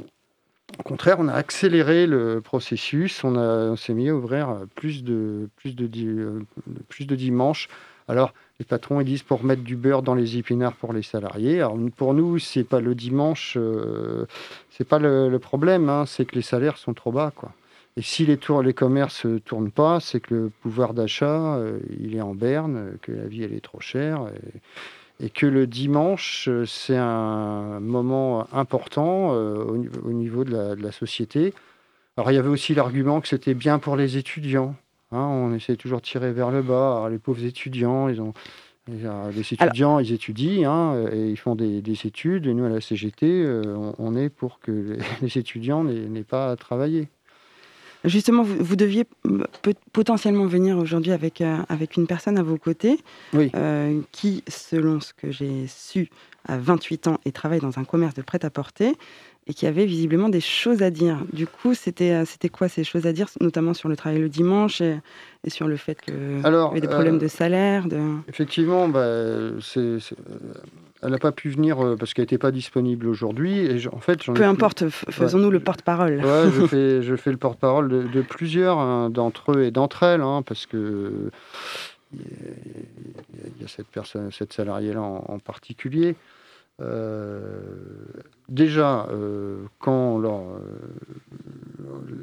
[0.78, 3.22] au contraire, on a accéléré le processus.
[3.22, 5.86] On, on s'est mis à ouvrir plus de, plus de,
[6.88, 7.68] plus de dimanches.
[8.08, 11.58] Alors, les patrons ils disent pour mettre du beurre dans les épinards pour les salariés.
[11.58, 14.26] Alors pour nous, c'est pas le dimanche, euh,
[14.70, 17.32] c'est pas le, problème, hein, c'est que les salaires sont trop bas.
[17.96, 21.78] Et si les, tours, les commerces ne tournent pas, c'est que le pouvoir d'achat, euh,
[22.00, 24.26] il est en berne, que la vie, elle est trop chère.
[25.20, 29.64] Et, que le dimanche, c'est un moment important euh,
[30.04, 31.54] au, niveau de la, société.
[32.16, 34.76] Alors, il y avait aussi l'argument que c'était bien pour les étudiants.
[35.12, 37.08] Hein, on essaie toujours de tirer vers le bas.
[37.10, 38.32] les pauvres étudiants, ils ont.
[38.90, 42.46] Les étudiants, ils étudient hein, et ils font des, études.
[42.46, 46.56] Et nous, à la CGT, euh, on, est pour que les, étudiants n'aient pas à
[46.56, 47.08] travailler.
[48.04, 49.04] Justement, vous, deviez
[49.92, 52.98] potentiellement venir aujourd'hui avec, euh, avec une personne à vos côtés
[53.34, 56.08] euh, qui, selon ce que j'ai su,
[56.46, 58.94] a 28 ans et travaille dans un commerce de prêt-à-porter
[59.48, 61.18] et qui avait visiblement des choses à dire.
[61.32, 64.28] Du coup, c'était euh, c'était quoi ces choses à dire, notamment sur le travail le
[64.28, 65.00] dimanche et,
[65.48, 67.98] sur le fait qu'il y avait des problèmes euh, de salaire de...
[68.28, 69.06] Effectivement, bah,
[69.62, 69.96] c'est,
[71.02, 73.60] elle n'a pas pu venir euh, parce qu'elle n'était pas disponible aujourd'hui.
[73.60, 76.16] Et en fait, Peu importe, faisons-nous le porte-parole.
[76.22, 80.20] Ouais, je, fais, je fais le porte-parole de, plusieurs hein, d'entre eux et d'entre elles,
[80.20, 81.30] hein, parce que
[82.12, 82.20] il
[83.60, 86.16] y, a cette personne, cette salariée-là en particulier.
[86.80, 87.60] Euh,
[88.48, 90.58] déjà, euh, quand euh,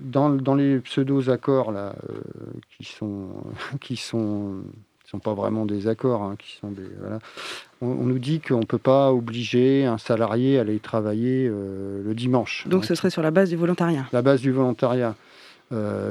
[0.02, 1.96] dans, dans, les pseudo-accords là,
[2.78, 3.28] qui sont
[3.82, 4.62] qui sont
[5.04, 7.20] sont pas vraiment des accords, hein, qui sont des voilà,
[7.82, 12.68] on, nous dit qu'on ne peut pas obliger un salarié à aller travailler le dimanche.
[12.68, 14.08] Donc, ce serait sur la base du volontariat.
[14.14, 15.16] La base du volontariat.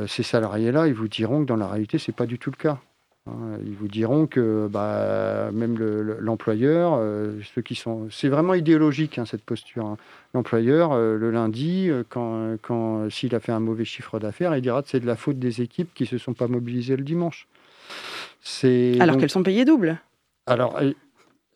[0.07, 2.79] ces salariés-là, ils vous diront que dans la réalité, c'est pas du tout le cas.
[3.27, 9.19] Hein, ils vous diront que bah, même l'employeur, euh, ceux qui sont, c'est vraiment idéologique
[9.19, 9.87] hein, cette posture.
[9.87, 9.97] Hein.
[10.35, 14.61] L'employeur, euh, le lundi, euh, quand, quand s'il a fait un mauvais chiffre d'affaires, il
[14.61, 17.49] dira que c'est de la faute des équipes qui se sont pas mobilisées le dimanche.
[19.01, 19.99] Alors qu'elles sont payées double.
[20.47, 20.79] Alors,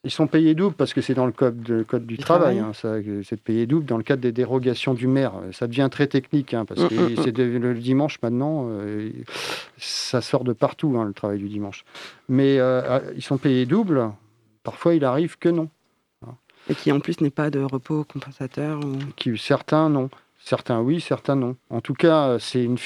[0.05, 2.59] ils sont payés double parce que c'est dans le code, code du, travail.
[2.59, 5.33] Hein, c'est payé double dans le cadre des dérogations du maire.
[5.53, 7.23] Ça devient très technique hein, parce mm, que mm, mm.
[7.25, 8.69] c'est le dimanche maintenant.
[8.71, 9.11] Euh,
[9.77, 11.85] ça sort de partout hein, le travail du dimanche.
[12.29, 14.11] Mais euh, ah, ils sont payés double.
[14.63, 15.69] Parfois, il arrive que non.
[16.71, 18.81] Et qui en plus n'est pas de repos compensateur.
[19.17, 20.11] Qui certains non.
[20.41, 21.57] Certains oui, certains non.
[21.69, 22.77] En tout cas, c'est une.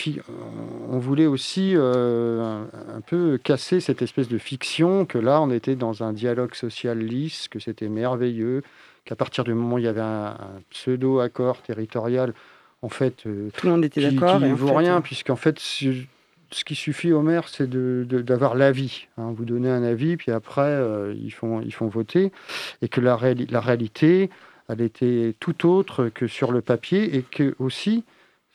[0.90, 5.76] On voulait aussi euh, un, peu casser cette espèce de fiction que là, on était
[5.76, 8.62] dans un dialogue social lisse, que c'était merveilleux,
[9.04, 10.36] qu'à partir du moment où il y avait un,
[10.70, 12.32] pseudo accord territorial,
[12.80, 14.38] en fait, euh, tout le monde était d'accord.
[14.38, 19.08] Qui ne vaut rien, euh, puisqu'en fait, ce qui suffit au maire, c'est d'avoir l'avis.
[19.18, 19.34] Hein.
[19.36, 20.80] Vous donnez un avis, puis après,
[21.14, 22.32] ils, font, ils font voter,
[22.80, 23.18] et que la,
[23.50, 24.30] la réalité
[24.72, 28.04] elle était tout autre que sur le papier et que aussi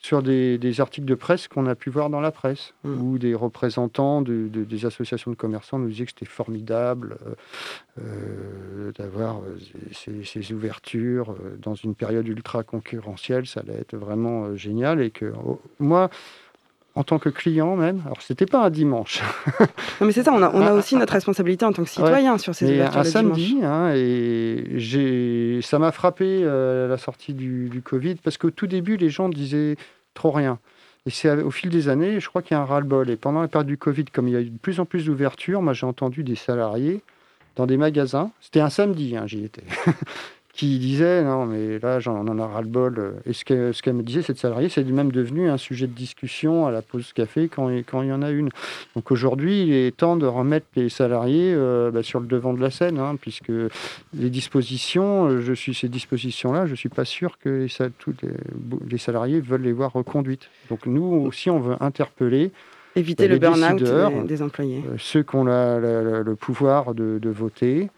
[0.00, 3.02] sur des, articles de presse qu'on a pu voir dans la presse, mmh.
[3.02, 7.34] où des représentants de, des associations de commerçants nous disaient que c'était formidable euh,
[8.00, 9.58] euh, d'avoir euh,
[9.92, 15.60] ces, ouvertures dans une période ultra concurrentielle, ça allait être vraiment génial et que oh,
[15.80, 16.10] moi,
[16.98, 18.02] en tant que client même.
[18.06, 19.22] Alors, c'était pas un dimanche.
[20.00, 22.38] non, mais c'est ça, on a, on a, aussi notre responsabilité en tant que citoyen
[22.38, 27.82] sur ces ouvertures un samedi, hein, et ça m'a frappé euh, la sortie du, du,
[27.82, 29.76] Covid, parce qu'au tout début, les gens disaient
[30.14, 30.58] trop rien.
[31.06, 33.08] Et c'est au fil des années, je crois qu'il y a un ras-le-bol.
[33.10, 35.06] Et pendant la période du Covid, comme il y a eu de plus en plus
[35.06, 37.00] d'ouvertures, moi j'ai entendu des salariés
[37.54, 38.32] dans des magasins.
[38.40, 39.62] C'était un samedi, hein, j'y étais.
[40.58, 43.90] qui disait non mais là j'en en a ras le bol et ce qu'elle ce
[43.90, 47.48] me disait cette salariée c'est même devenu un sujet de discussion à la pause café
[47.48, 48.48] quand, quand il y en a une.
[48.96, 52.60] Donc aujourd'hui il est temps de remettre les salariés euh, bah, sur le devant de
[52.60, 53.52] la scène hein, puisque
[54.14, 58.14] les dispositions euh, je suis ces dispositions là je suis pas sûr que les, tous
[58.90, 60.50] les, salariés veulent les voir reconduites.
[60.70, 62.50] Donc nous aussi on veut interpeller
[62.96, 64.82] éviter bah, le burn-out des, employés.
[64.88, 67.90] euh, ceux qui ont le pouvoir de, de voter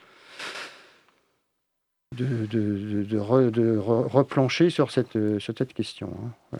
[2.16, 6.12] de, de, de, replancher sur cette, sur cette question.
[6.52, 6.58] Hein.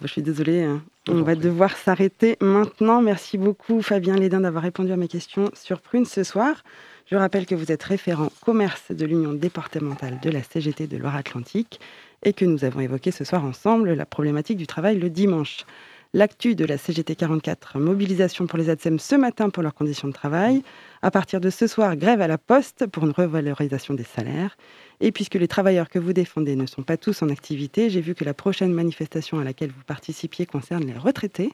[0.00, 0.82] Je suis désolée, hein.
[1.08, 3.02] on va devoir s'arrêter maintenant.
[3.02, 6.62] Merci beaucoup Fabien Lédin d'avoir répondu à mes questions sur Prune ce soir.
[7.10, 11.80] Je rappelle que vous êtes référent commerce de l'Union départementale de la CGT de Loire-Atlantique
[12.22, 15.66] et que nous avons évoqué ce soir ensemble la problématique du travail le dimanche.
[16.14, 20.14] L'actu de la CGT 44, mobilisation pour les ADSEM ce matin pour leurs conditions de
[20.14, 20.62] travail.
[21.00, 24.56] À partir de ce soir, grève à la poste pour une revalorisation des salaires.
[25.00, 28.16] Et puisque les travailleurs que vous défendez ne sont pas tous en activité, j'ai vu
[28.16, 31.52] que la prochaine manifestation à laquelle vous participiez concerne les retraités.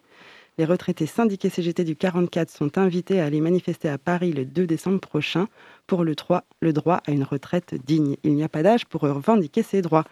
[0.57, 4.67] Les retraités syndiqués CGT du 44 sont invités à aller manifester à Paris le 2
[4.67, 5.49] décembre prochain
[5.87, 8.17] pour le, 3, le droit à une retraite digne.
[8.23, 10.05] Il n'y a pas d'âge pour revendiquer ces droits.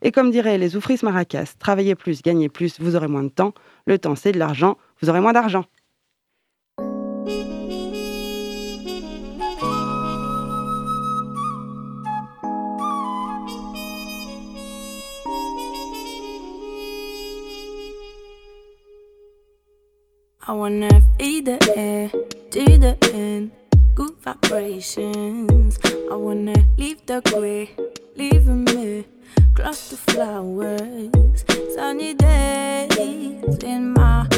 [0.00, 3.54] Et comme diraient les oufris maracas, travaillez plus, gagnez plus, vous aurez moins de temps.
[3.86, 5.66] Le temps, c'est de l'argent, vous aurez moins d'argent.
[20.52, 23.52] I wanna feel the air to the end.
[23.94, 25.78] Good vibrations.
[26.10, 27.70] I wanna leave the gray,
[28.16, 29.06] leaving me
[29.54, 31.08] close to flowers.
[31.74, 34.28] Sunny days in my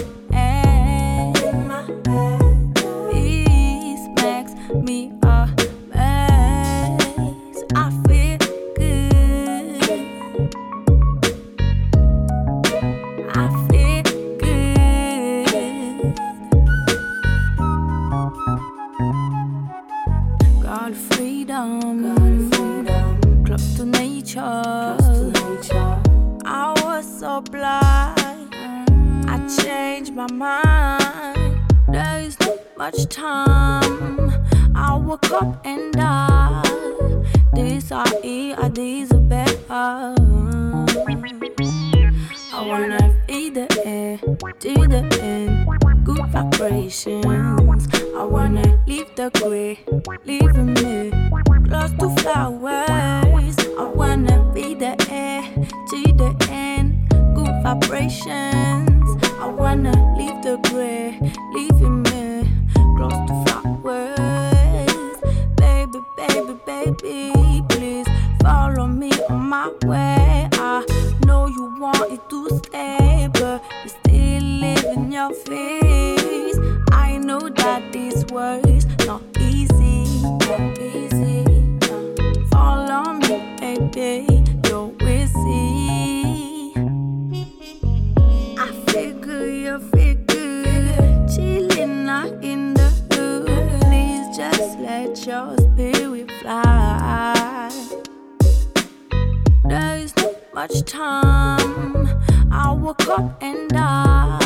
[103.16, 104.38] I and I.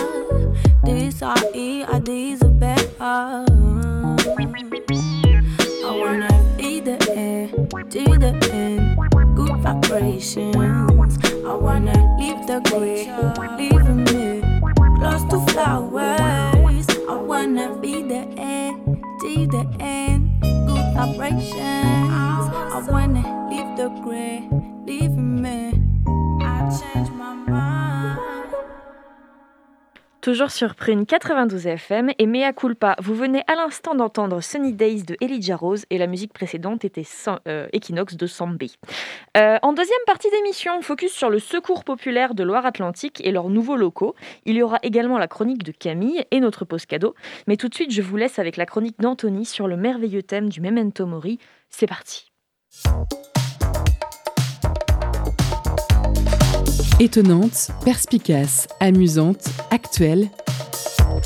[0.85, 2.87] These are it, are uh, these are better.
[3.01, 3.47] Uh.
[5.87, 6.29] I wanna
[6.59, 8.99] feel the air to the end.
[9.37, 10.55] Good vibrations.
[11.47, 13.09] I wanna leave the gray,
[13.57, 14.43] leaving me
[15.01, 16.87] close to flowers.
[17.09, 20.43] I wanna be the air to the end.
[20.43, 21.57] Good vibrations.
[21.57, 24.47] I wanna leave the gray,
[30.29, 35.05] Toujours sur Prune 92 FM et Mea Culpa, vous venez à l'instant d'entendre Sunny Days
[35.05, 37.07] de Elijah Rose et la musique précédente était
[37.47, 38.71] euh, Equinox de Sambé.
[39.39, 43.77] Euh, en deuxième partie d'émission, focus sur le Secours populaire de Loire-Atlantique et leurs nouveaux
[43.77, 44.15] locaux.
[44.45, 47.15] Il y aura également la chronique de Camille et notre pause cadeau.
[47.47, 50.51] Mais tout de suite, je vous laisse avec la chronique d'Anthony sur le merveilleux thème
[50.51, 51.39] du Memento Mori.
[51.71, 52.31] C'est parti.
[57.01, 60.27] Étonnante, perspicace, amusante, actuelle.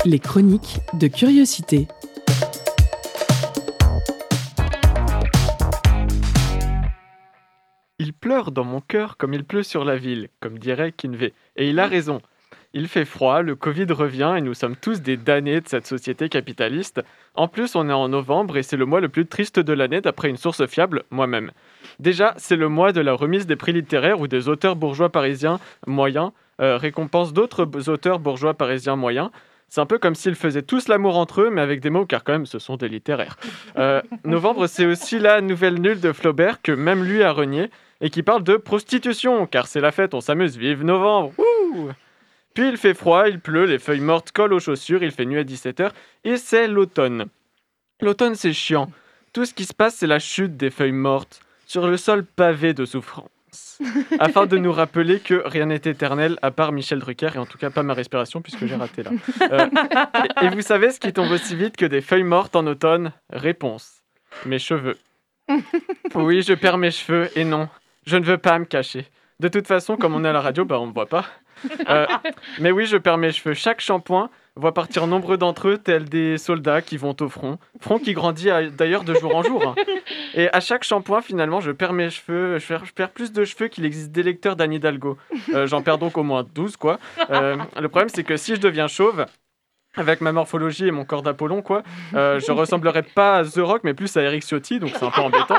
[0.05, 1.87] Les chroniques de curiosité.
[7.97, 11.33] Il pleure dans mon cœur comme il pleut sur la ville, comme dirait Kinvey.
[11.55, 12.21] Et il a raison.
[12.75, 16.29] Il fait froid, le Covid revient et nous sommes tous des damnés de cette société
[16.29, 17.01] capitaliste.
[17.33, 20.01] En plus, on est en novembre et c'est le mois le plus triste de l'année
[20.01, 21.51] d'après une source fiable, moi-même.
[21.99, 25.59] Déjà, c'est le mois de la remise des prix littéraires où des auteurs bourgeois parisiens
[25.87, 26.31] moyens
[26.61, 29.29] euh, récompensent d'autres auteurs bourgeois parisiens moyens.
[29.69, 32.23] C'est un peu comme s'ils faisaient tous l'amour entre eux, mais avec des mots, car
[32.23, 33.37] quand même, ce sont des littéraires.
[33.77, 38.11] Euh, novembre, c'est aussi la nouvelle nulle de Flaubert, que même lui a renié, et
[38.11, 41.33] qui parle de prostitution, car c'est la fête, on s'amuse, vive novembre
[42.53, 45.39] Puis il fait froid, il pleut, les feuilles mortes collent aux chaussures, il fait nuit
[45.39, 45.89] à 17h,
[46.23, 47.25] et c'est l'automne.
[47.99, 48.91] L'automne, c'est chiant.
[49.33, 52.73] Tout ce qui se passe, c'est la chute des feuilles mortes, sur le sol pavé
[52.73, 53.29] de souffrance.
[54.19, 57.57] Afin de nous rappeler que rien n'est éternel à part Michel Drucker, et en tout
[57.57, 59.11] cas pas ma respiration, puisque j'ai raté là.
[59.51, 59.67] Euh,
[60.41, 63.11] et, vous savez ce qui tombe aussi vite que des feuilles mortes en automne?
[63.31, 64.01] Réponse.
[64.45, 64.97] Mes cheveux.
[66.15, 67.67] Oui, je perds mes cheveux, et non,
[68.05, 69.07] je ne veux pas me cacher.
[69.39, 71.25] De toute façon, comme on est à la radio, bah on me voit pas.
[71.89, 72.05] Euh,
[72.59, 73.53] mais oui, je perds mes cheveux.
[73.53, 77.57] Chaque shampoing voit partir nombreux d'entre eux, tels des soldats qui vont au front.
[77.81, 79.73] Front qui grandit à- d'ailleurs de jour en jour.
[80.35, 82.59] Et à chaque shampoing, finalement, je perds mes cheveux.
[82.59, 85.17] Je perds, je perds plus de cheveux qu'il existe d'électeurs d'Anne Hidalgo.
[85.53, 86.99] Euh, J'en perds donc au moins 12, quoi.
[87.31, 89.25] Euh, le problème, c'est que si je deviens chauve,
[89.95, 91.83] avec ma morphologie et mon corps d'Apollon, quoi,
[92.15, 95.11] euh, je ressemblerais pas à The Rock, mais plus à Eric Ciotti, donc c'est un
[95.11, 95.57] peu embêtant.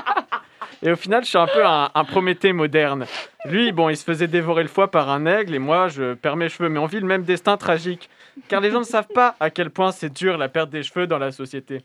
[0.82, 3.06] Et au final, je suis un peu un, un Prométhée moderne.
[3.46, 6.36] Lui, bon, il se faisait dévorer le foie par un aigle, et moi, je perds
[6.36, 6.68] mes cheveux.
[6.68, 8.10] Mais on vit le même destin tragique.
[8.48, 11.06] Car les gens ne savent pas à quel point c'est dur la perte des cheveux
[11.06, 11.82] dans la société.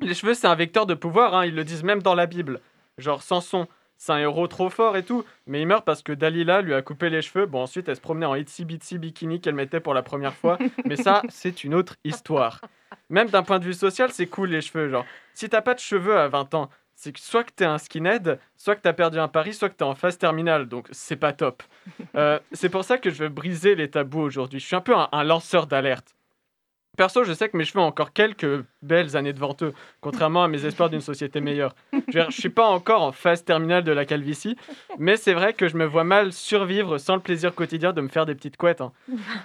[0.00, 2.60] Les cheveux, c'est un vecteur de pouvoir, hein, ils le disent même dans la Bible.
[2.98, 3.66] Genre Samson,
[3.96, 6.82] c'est un héros trop fort et tout, mais il meurt parce que Dalila lui a
[6.82, 7.46] coupé les cheveux.
[7.46, 10.58] Bon, ensuite, elle se promenait en itsy bitsy bikini qu'elle mettait pour la première fois,
[10.84, 12.60] mais ça, c'est une autre histoire.
[13.08, 14.88] Même d'un point de vue social, c'est cool les cheveux.
[14.88, 17.78] Genre, si t'as pas de cheveux à 20 ans, c'est que soit que t'es un
[17.78, 21.16] skinhead, soit que t'as perdu un pari, soit que t'es en phase terminale, donc c'est
[21.16, 21.62] pas top.
[22.16, 24.60] Euh, c'est pour ça que je veux briser les tabous aujourd'hui.
[24.60, 26.14] Je suis un peu un, un lanceur d'alerte.
[26.96, 30.48] Perso, je sais que mes cheveux ont encore quelques belles années devant eux, contrairement à
[30.48, 31.74] mes espoirs d'une société meilleure.
[32.08, 34.56] Je, je suis pas encore en phase terminale de la calvitie,
[34.98, 38.08] mais c'est vrai que je me vois mal survivre sans le plaisir quotidien de me
[38.08, 38.80] faire des petites couettes.
[38.80, 38.92] hein.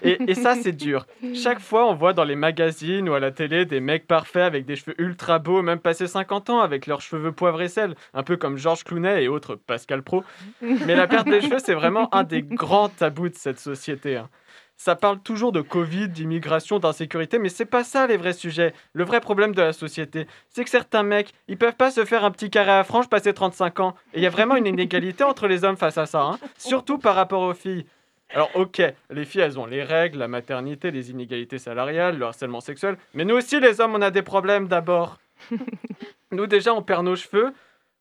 [0.02, 1.06] Et, ça, c'est dur.
[1.34, 4.66] Chaque fois, on voit dans les magazines ou à la télé des mecs parfaits avec
[4.66, 8.24] des cheveux ultra beaux, même passés 50 ans, avec leurs cheveux poivre et sel, un
[8.24, 10.24] peu comme Georges Clounet et autres Pascal Pro.
[10.62, 14.18] Mais la perte des cheveux, c'est vraiment un des grands tabous de cette société.
[14.18, 14.30] hein.
[14.80, 18.74] Ça parle toujours de Covid, d'immigration, d'insécurité, mais c'est pas ça les vrais sujets.
[18.94, 22.24] Le vrai problème de la société, c'est que certains mecs, ils peuvent pas se faire
[22.24, 23.96] un petit carré à frange passé 35 ans.
[24.14, 26.40] Et il y a vraiment une inégalité entre les hommes face à ça, hein.
[26.58, 27.88] surtout par rapport aux filles.
[28.34, 32.62] Alors ok, les filles, elles ont les règles, la maternité, les inégalités salariales, le harcèlement
[32.62, 35.18] sexuel, mais nous aussi les hommes, on a des problèmes d'abord.
[36.32, 37.54] nous déjà, on perd nos cheveux.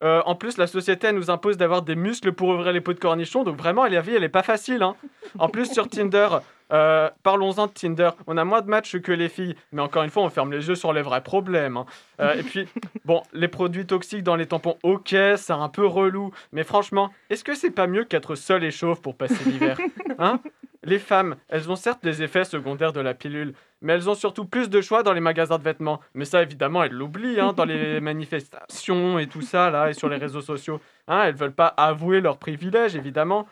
[0.04, 3.00] Euh, en plus, la société nous impose d'avoir des muscles pour ouvrir les pots de
[3.00, 4.82] cornichons, donc vraiment, la vie, elle est pas facile.
[4.82, 4.94] hein.
[5.38, 6.28] En plus, sur Tinder,
[6.72, 10.10] euh, parlons-en de Tinder, on a moins de matchs que les filles, mais encore une
[10.10, 11.78] fois, on ferme les yeux sur les vrais problèmes.
[11.78, 11.86] hein.
[12.20, 12.68] Euh, et puis,
[13.04, 17.42] bon, les produits toxiques dans les tampons, ok, c'est un peu relou, mais franchement, est-ce
[17.42, 19.78] que c'est pas mieux qu'être seul et chauve pour passer l'hiver
[20.20, 20.40] Hein?
[20.84, 24.44] Les femmes, elles ont certes des effets secondaires de la pilule, mais elles ont surtout
[24.44, 26.00] plus de choix dans les magasins de vêtements.
[26.14, 30.08] Mais ça, évidemment, elles l'oublient hein, dans les manifestations et tout ça, là, et sur
[30.08, 30.80] les réseaux sociaux.
[31.08, 33.48] Hein, elles veulent pas avouer leurs privilèges, évidemment.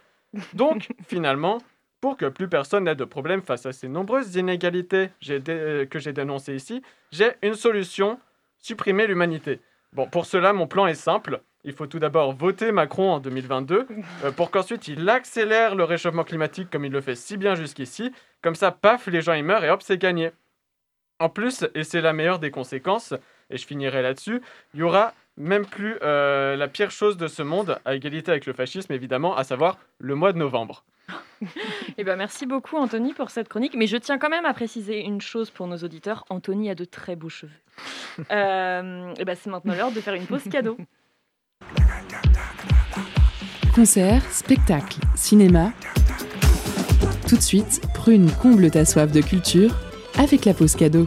[0.54, 1.58] Donc, finalement,
[2.00, 6.12] pour que plus personne n'ait de problème face à ces nombreuses inégalités euh, que j'ai
[6.12, 8.20] dénoncées ici, j'ai une solution
[8.58, 9.60] supprimer l'humanité.
[9.96, 11.40] Bon, pour cela, mon plan est simple.
[11.64, 13.86] Il faut tout d'abord voter Macron en 2022
[14.24, 18.12] euh, pour qu'ensuite il accélère le réchauffement climatique comme il le fait si bien jusqu'ici.
[18.42, 20.32] Comme ça, paf, les gens y meurent et hop, c'est gagné.
[21.18, 23.14] En plus, et c'est la meilleure des conséquences,
[23.48, 24.42] et je finirai là-dessus,
[24.74, 28.44] il y aura même plus euh, la pire chose de ce monde, à égalité avec
[28.44, 30.84] le fascisme évidemment, à savoir le mois de novembre.
[31.98, 33.74] Eh ben, merci beaucoup, Anthony, pour cette chronique.
[33.76, 36.24] Mais je tiens quand même à préciser une chose pour nos auditeurs.
[36.30, 37.52] Anthony a de très beaux cheveux.
[38.30, 40.78] Euh, eh ben, c'est maintenant l'heure de faire une pause cadeau.
[43.74, 45.70] Concerts, spectacles, cinéma.
[47.28, 49.76] Tout de suite, Prune comble ta soif de culture
[50.18, 51.04] avec la pause cadeau.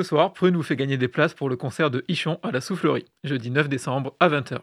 [0.00, 2.62] Ce soir, Prune vous fait gagner des places pour le concert de Ichon à la
[2.62, 4.60] Soufflerie, jeudi 9 décembre à 20h.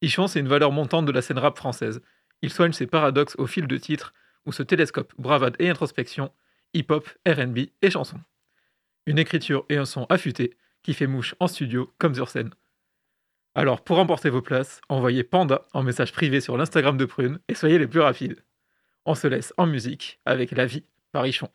[0.00, 2.00] Ichon, c'est une valeur montante de la scène rap française.
[2.40, 4.14] Il soigne ses paradoxes au fil de titres
[4.46, 6.32] où se télescope bravade et introspection,
[6.72, 8.20] hip-hop, RB et chansons.
[9.04, 12.54] Une écriture et un son affûté qui fait mouche en studio comme sur scène.
[13.54, 17.54] Alors, pour remporter vos places, envoyez Panda en message privé sur l'Instagram de Prune et
[17.54, 18.42] soyez les plus rapides.
[19.04, 21.50] On se laisse en musique avec La vie par Ichon.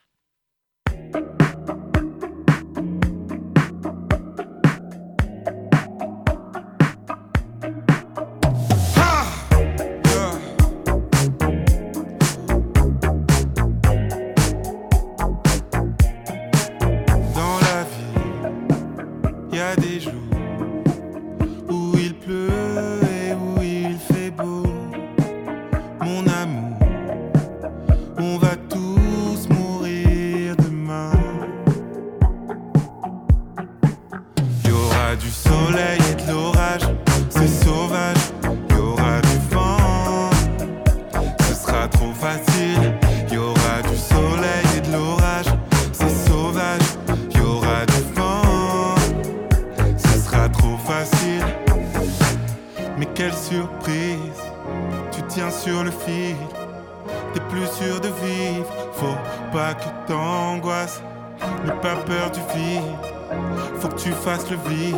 [63.79, 64.95] Faut que tu fasses le vide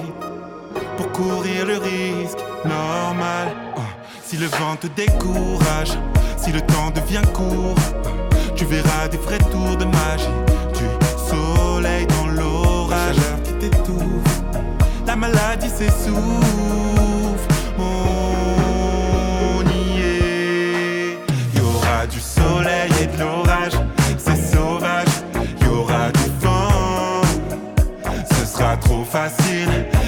[0.98, 3.50] pour courir le risque normal.
[3.76, 3.82] Oh,
[4.24, 5.98] Si le vent te décourage,
[6.38, 7.76] si le temps devient court,
[8.56, 10.28] tu verras des vrais tours de magie.
[10.74, 10.86] Du
[11.30, 14.42] soleil dans l'orage qui t'étouffe.
[15.08, 16.20] La maladie s'essouffle.
[17.80, 21.18] On y est.
[21.54, 23.79] Il y aura du soleil et de l'orage.
[29.12, 29.99] Sera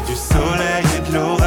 [0.00, 1.43] du soleil et de l'orage,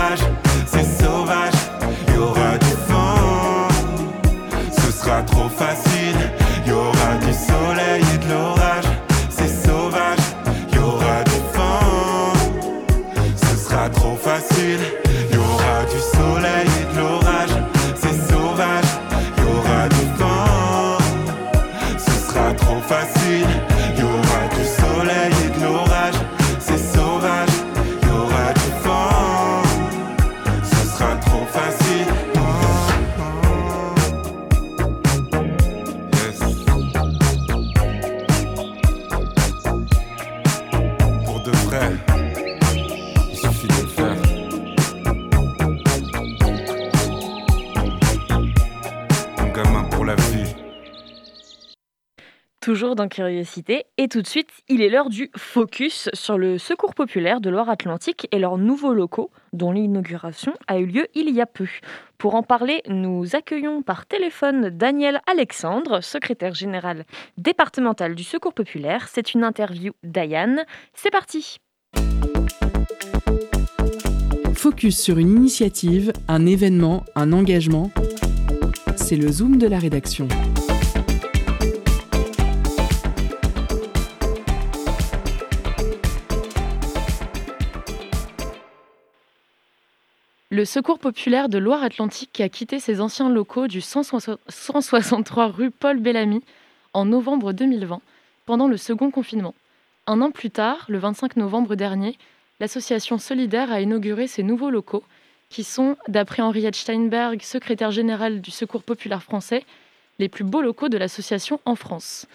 [52.78, 53.86] Toujours dans Curiosité.
[53.97, 58.28] Et tout de suite, il est l'heure du focus sur le Secours populaire de Loire-Atlantique
[58.32, 61.67] et leurs nouveaux locaux, dont l'inauguration a eu lieu il y a peu.
[62.19, 67.05] Pour en parler, nous accueillons par téléphone Daniel Alexandre, secrétaire général
[67.39, 69.07] départemental du Secours populaire.
[69.07, 70.63] C'est une interview d'Ayane.
[70.93, 71.57] C'est parti
[74.53, 77.89] Focus sur une initiative, un événement, un engagement.
[78.95, 80.28] C'est le zoom de la rédaction.
[90.49, 95.99] Le Secours populaire de Loire-Atlantique a quitté ses anciens locaux du 160 163 rue Paul
[95.99, 96.41] Bellamy
[96.93, 97.99] en novembre 2020,
[98.45, 99.55] pendant le second confinement.
[100.05, 102.17] Un an plus tard, le 25 novembre dernier,
[102.61, 105.03] l'association Solidaire a inauguré ses nouveaux locaux,
[105.49, 109.65] qui sont, d'après Henriette Steinberg, secrétaire générale du Secours populaire français,
[110.17, 112.25] les plus beaux locaux de l'association en France.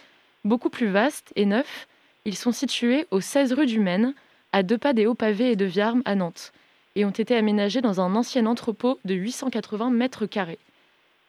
[0.44, 1.88] Beaucoup plus vastes et neufs,
[2.26, 4.12] ils sont situés au 16 rue du Maine,
[4.52, 6.52] à deux pas des Hauts-Pavés et de Viarmes à Nantes
[6.96, 10.58] et ont été aménagés dans un ancien entrepôt de 880 mètres carrés.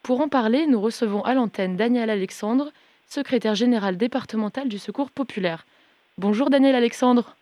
[0.04, 2.72] Pour en parler, nous recevons à l'antenne Daniel Alexandre,
[3.08, 5.66] secrétaire général départemental du Secours populaire.
[6.18, 7.36] Bonjour Daniel Alexandre.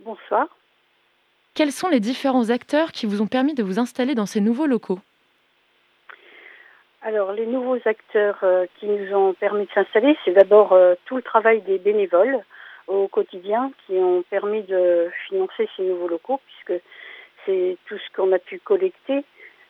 [0.00, 0.48] Bonsoir.
[1.54, 4.66] Quels sont les différents acteurs qui vous ont permis de vous installer dans ces nouveaux
[4.66, 4.98] locaux?
[7.02, 11.16] Alors, les nouveaux acteurs euh, qui nous ont permis de s'installer, c'est d'abord euh, tout
[11.16, 12.40] le travail des bénévoles
[12.88, 16.82] au quotidien qui ont permis de financer ces nouveaux locaux, puisque
[17.50, 19.24] c'est tout ce qu'on a pu collecter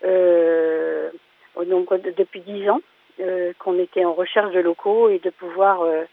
[0.05, 1.11] euh,
[1.55, 2.81] au nombre de- depuis dix ans
[3.21, 6.05] euh, qu'on était en recherche de locaux et de pouvoir euh,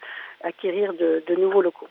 [0.42, 1.88] acquérir de, de nouveaux locaux.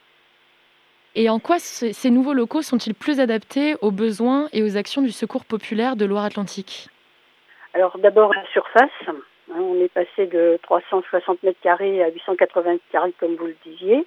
[1.15, 5.01] Et en quoi ce- ces nouveaux locaux sont-ils plus adaptés aux besoins et aux actions
[5.01, 6.89] du Secours populaire de Loire-Atlantique?
[7.73, 9.15] Alors d'abord la surface, hein,
[9.55, 14.05] on est passé de 360 mètres carrés à 880 mètres carrés comme vous le disiez.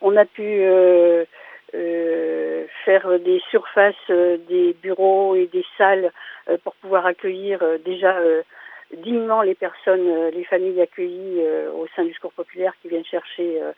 [0.00, 0.42] On a pu
[1.74, 6.10] euh, faire des surfaces, euh, des bureaux et des salles
[6.48, 8.42] euh, pour pouvoir accueillir euh, déjà euh,
[8.98, 11.42] dignement les personnes, les familles accueillies
[11.74, 13.72] au sein du secours populaire qui viennent chercher euh,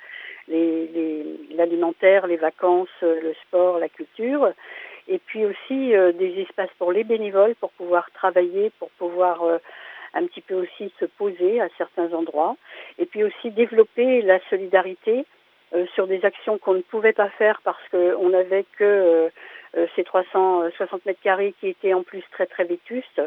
[0.48, 4.50] les- les- l'alimentaire, les vacances, le sport, la culture.
[5.08, 9.42] Et puis aussi des espaces pour les bénévoles pour pouvoir travailler, pour pouvoir
[10.14, 12.56] un petit peu aussi se poser à certains endroits.
[12.98, 15.24] Et puis aussi développer la solidarité
[15.94, 19.28] sur des actions qu'on ne pouvait pas faire parce qu'on n'avait que euh,
[19.76, 23.20] euh, ces 360 mètres carrés qui étaient en plus très très vétustes.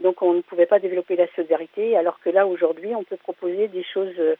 [0.00, 3.68] Donc on ne pouvait pas développer la solidarité, alors que là aujourd'hui on peut proposer
[3.68, 4.34] des choses euh,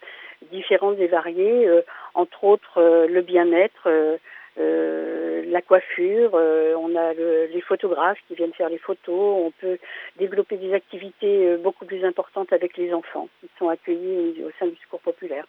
[0.51, 1.83] différentes et variées, euh,
[2.15, 4.17] entre autres euh, le bien-être, euh,
[4.59, 9.53] euh, la coiffure, euh, on a le- les photographes qui viennent faire les photos, on
[9.53, 9.79] peut
[10.17, 14.67] développer des activités euh, beaucoup plus importantes avec les enfants qui sont accueillis au sein
[14.67, 15.47] du secours populaire.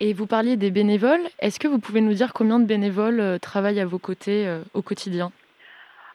[0.00, 1.20] Et vous parliez des bénévoles.
[1.40, 4.62] Est-ce que vous pouvez nous dire combien de bénévoles euh, travaillent à vos côtés euh,
[4.72, 5.30] au quotidien?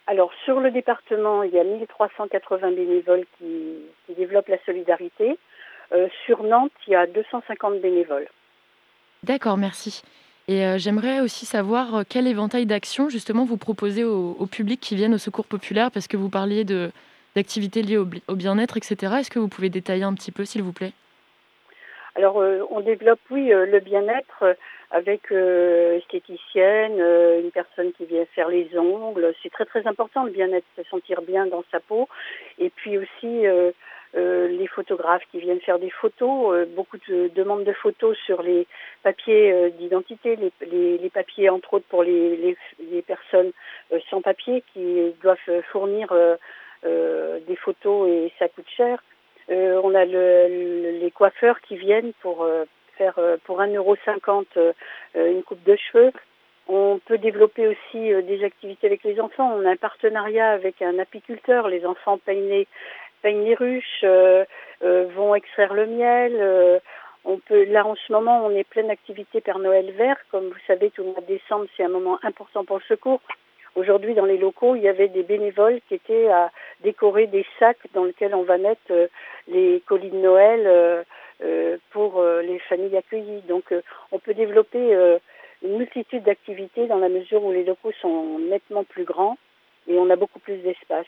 [0.07, 3.75] Alors, sur le département, il y a 1380 bénévoles qui,
[4.05, 5.37] qui développent la solidarité.
[5.93, 8.27] Euh, sur Nantes, il y a 250 bénévoles.
[9.21, 10.01] D'accord, merci.
[10.47, 14.95] Et euh, j'aimerais aussi savoir quel éventail d'actions justement vous proposez au, au public qui
[14.95, 16.65] viennent au secours populaire parce que vous parliez
[17.35, 19.17] d'activités liées au bien-être, etc.
[19.19, 20.93] Est-ce que vous pouvez détailler un petit peu, s'il vous plaît?
[22.17, 24.53] Alors, euh, on développe, oui, euh, le bien-être euh,
[24.91, 26.99] avec esthéticienne,
[27.43, 29.33] une personne qui vient faire les ongles.
[29.43, 32.07] C'est très, très important, le bien-être, se sentir bien dans sa peau.
[32.59, 33.71] Et puis aussi, euh,
[34.47, 38.67] les photographes qui viennent faire des photos, euh, beaucoup de demandes de photos sur les
[39.03, 42.57] papiers d'identité, les, les, les papiers, entre autres, pour les, les,
[42.91, 43.51] les personnes
[44.09, 46.13] sans papier qui doivent fournir
[46.83, 49.03] des photos et ça coûte cher.
[49.51, 52.65] Euh, on a le, le- les coiffeurs qui viennent pour euh,
[52.97, 54.73] faire euh, pour 1,50€ euh,
[55.15, 56.11] une coupe de cheveux.
[56.67, 59.53] On peut développer aussi des activités avec les enfants.
[59.55, 61.67] On a un partenariat avec un apiculteur.
[61.67, 62.67] Les enfants peignent les,
[63.21, 64.45] peignent les ruches, euh,
[64.83, 66.33] euh, vont extraire le miel.
[66.39, 66.79] euh,
[67.27, 70.17] on peut, là, en ce moment, on est pleine d'activités Père Noël vert.
[70.31, 73.19] Comme vous savez, tout le mois de décembre, c'est un moment important pour le secours.
[73.75, 76.49] Aujourd'hui, dans les locaux, il y avait des bénévoles qui étaient à
[76.81, 79.07] décorer des sacs dans lesquels on va mettre euh,
[79.49, 81.03] les colis de Noël euh,
[81.43, 83.41] euh, pour les familles accueillies.
[83.49, 83.73] Donc,
[84.13, 84.95] on peut développer
[85.61, 89.37] une multitude d'activités dans la mesure où les locaux sont nettement plus grands
[89.87, 91.05] et on a beaucoup plus d'espace.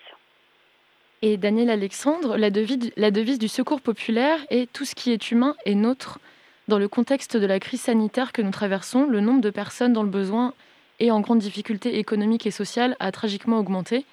[1.21, 5.31] Et Daniel Alexandre, la devise, la devise du secours populaire est tout ce qui est
[5.31, 6.19] humain est nôtre.
[6.67, 10.03] Dans le contexte de la crise sanitaire que nous traversons, le nombre de personnes dans
[10.03, 10.53] le besoin
[10.99, 14.05] et en grande difficulté économique et sociale a tragiquement augmenté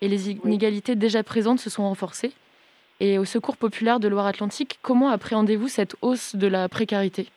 [0.00, 2.32] et les inégalités déjà présentes se sont renforcées.
[3.00, 7.28] Et au Secours populaire de Loire-Atlantique, comment appréhendez-vous cette hausse de la précarité?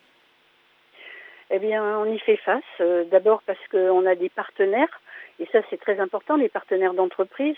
[1.50, 2.62] Eh bien, on y fait face.
[2.80, 5.00] euh, D'abord parce qu'on a des partenaires,
[5.40, 7.56] et ça c'est très important, les partenaires d'entreprise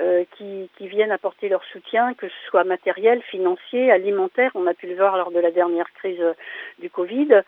[0.00, 4.50] euh, qui, qui viennent apporter leur soutien, que ce soit matériel, financier, alimentaire.
[4.54, 6.34] On a pu le voir lors de la dernière crise euh,
[6.78, 7.42] du Covid.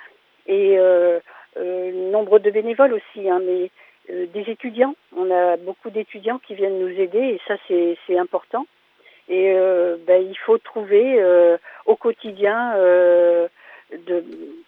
[0.46, 1.20] Et euh,
[1.56, 3.70] euh, nombre de bénévoles aussi, hein, mais
[4.10, 4.94] euh, des étudiants.
[5.16, 8.66] On a beaucoup d'étudiants qui viennent nous aider, et ça c'est important.
[9.28, 13.48] Et euh, ben, il faut trouver euh, au quotidien euh,
[14.06, 14.22] de,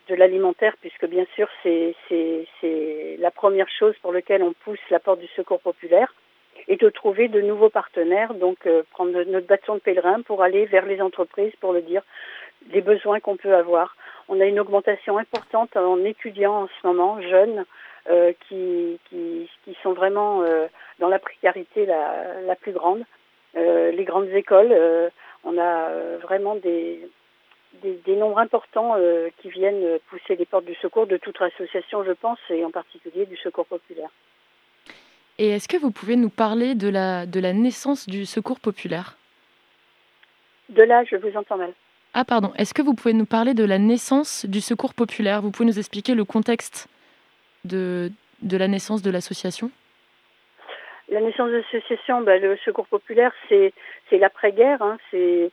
[0.08, 1.94] de l'alimentaire, puisque bien sûr c'est
[3.18, 6.14] la première chose pour laquelle on pousse la porte du secours populaire,
[6.68, 10.86] et de trouver de nouveaux partenaires, donc prendre notre bâton de pèlerin pour aller vers
[10.86, 12.02] les entreprises pour le dire
[12.66, 13.94] des besoins qu'on peut avoir.
[14.28, 17.64] On a une augmentation importante en étudiants en ce moment, jeunes,
[18.10, 20.66] euh, qui, qui, qui sont vraiment euh,
[20.98, 23.02] dans la précarité la, la plus grande.
[23.56, 24.74] Euh, les grandes écoles,
[25.44, 25.90] on a
[26.22, 27.08] vraiment des,
[27.82, 28.96] des, des nombres importants
[29.40, 33.26] qui viennent pousser les portes du secours de toute association, je pense, et en particulier
[33.26, 34.10] du secours populaire.
[35.38, 39.18] Et est-ce que vous pouvez nous parler de la, de la naissance du Secours populaire?
[40.70, 41.72] De là, je vous entends mal.
[42.18, 45.42] Ah pardon, est-ce que vous pouvez nous parler de la naissance du Secours populaire?
[45.42, 46.88] Vous pouvez nous expliquer le contexte
[47.66, 48.10] de,
[48.40, 49.70] la naissance de l'association?
[51.10, 53.74] La naissance de l'association, ben, le Secours populaire, c'est
[54.12, 55.50] l'après-guerre, hein, c'est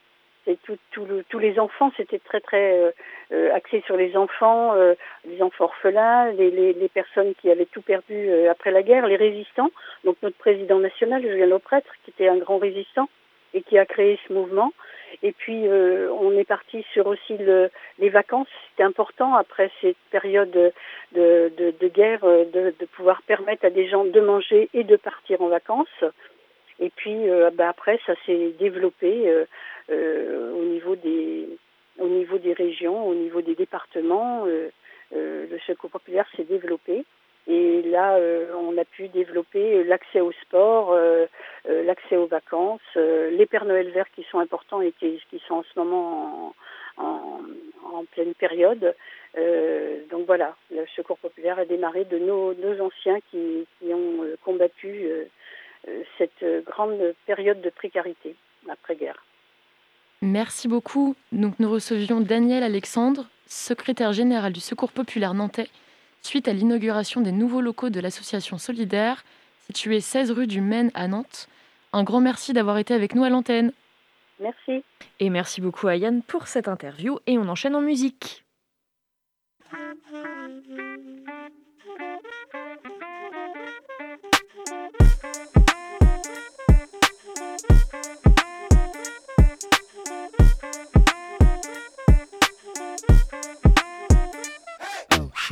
[0.93, 2.91] tous les enfants, c'était très très euh,
[3.34, 4.93] euh, axé sur les enfants, euh,
[5.26, 9.72] les enfants orphelins, les, les, personnes qui avaient tout perdu après la guerre, les résistants.
[10.05, 13.09] Donc notre président national, Julien Lauprêtre, qui était un grand résistant
[13.54, 14.74] et qui a créé ce mouvement.
[15.22, 18.47] Et puis euh, on est parti sur aussi le, les vacances.
[18.70, 20.72] C'était important après cette période de,
[21.14, 25.47] de, de guerre de, pouvoir permettre à des gens de manger et de partir en
[25.47, 26.04] vacances.
[26.80, 29.45] Et puis euh, bah, après, ça s'est développé
[29.89, 31.47] euh, au niveau des
[31.99, 34.45] au niveau des régions, au niveau des départements.
[35.12, 37.06] le secours populaire s'est développé.
[37.48, 41.26] Et là, euh, on a pu développer l'accès au sport, euh,
[41.70, 45.56] euh, l'accès aux vacances, euh, les Pères Noël verts qui sont importants et qui, sont
[45.56, 46.56] en ce moment
[46.98, 47.41] en,
[48.12, 48.96] pleine période.
[49.38, 54.24] Euh, donc voilà, le secours populaire a démarré de nos, nos anciens qui, qui ont
[54.24, 55.26] euh, combattu euh,
[55.88, 58.36] euh, cette euh, grande période de précarité
[58.70, 59.24] après-guerre.
[60.22, 61.16] Merci beaucoup.
[61.34, 65.68] Donc, nous recevions Daniel Alexandre, secrétaire général du Secours populaire nantais,
[66.24, 69.24] suite à l'inauguration des nouveaux locaux de l'association Solidaire,
[69.68, 71.48] située 16 rue du Maine à Nantes.
[71.92, 73.72] Un grand merci d'avoir été avec nous à l'antenne.
[74.40, 74.84] Merci.
[75.20, 78.43] Et merci beaucoup à Yann pour cette interview et on enchaîne en musique.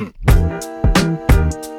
[0.02, 1.68] う。
[1.68, 1.71] ん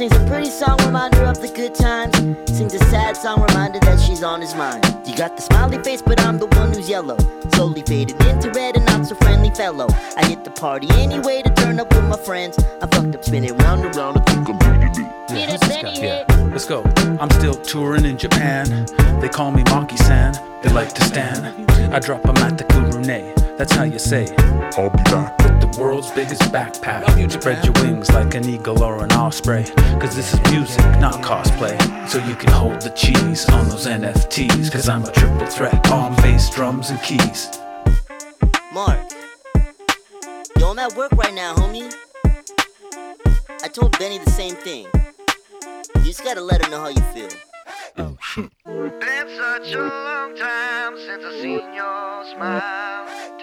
[0.00, 2.16] Sings a pretty song reminder of the good times.
[2.50, 4.82] Sings a sad song reminder that she's on his mind.
[5.06, 7.18] You got the smiley face, but I'm the one who's yellow.
[7.52, 9.88] Slowly fading into red and not so friendly fellow.
[10.16, 12.56] I hit the party anyway to turn up with my friends.
[12.80, 14.16] I'm fucked up spinning round and round.
[14.16, 15.02] I think I'm ready to
[15.34, 15.90] Yeah, let's go.
[15.90, 16.82] Yeah, let's go.
[17.20, 18.86] I'm still touring in Japan.
[19.20, 20.32] They call me Monkey San.
[20.62, 21.44] They like to stand.
[21.94, 23.34] I drop 'em at the Kurune.
[23.58, 24.34] That's how you say.
[24.78, 25.39] I'll be back with
[25.72, 27.30] the world's biggest backpack.
[27.30, 29.64] Spread your wings like an eagle or an osprey.
[30.00, 31.78] Cause this is music, not cosplay.
[32.08, 34.70] So you can hold the cheese on those NFTs.
[34.70, 35.90] Cause I'm a triple threat.
[35.90, 37.50] Arm, bass, drums, and keys.
[38.72, 39.00] Mark.
[40.58, 41.92] Yo, I'm at work right now, homie.
[43.62, 44.86] I told Benny the same thing.
[45.96, 47.28] You just gotta let her know how you feel.
[47.96, 53.39] Been such a long time since I seen your smile.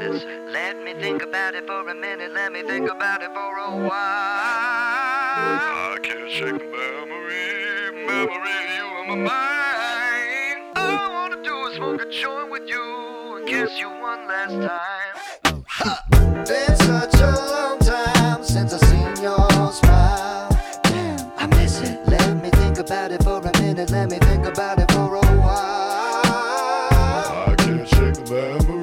[0.00, 0.46] Damn, I miss her.
[0.50, 2.32] Let me think about it for a minute.
[2.32, 3.90] Let me think about it for a while.
[3.92, 10.76] I can't shake the memory, memory of you in my mind.
[10.76, 14.54] All I wanna do is smoke a joint with you and kiss you one last
[14.54, 15.16] time.
[16.46, 20.48] Been such a long time since I seen your smile.
[20.84, 21.98] Damn, I miss it.
[22.08, 23.90] Let me think about it for a minute.
[23.90, 26.24] Let me think about it for a while.
[27.52, 28.79] I can't shake the memory,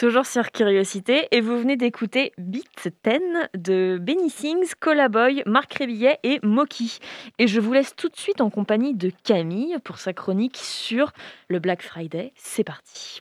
[0.00, 3.18] Toujours sur Curiosité, et vous venez d'écouter Beat 10
[3.52, 7.00] de Benny Sings, Colaboy, Marc Rébillet et Moki.
[7.38, 11.12] Et je vous laisse tout de suite en compagnie de Camille pour sa chronique sur
[11.48, 12.32] le Black Friday.
[12.34, 13.20] C'est parti.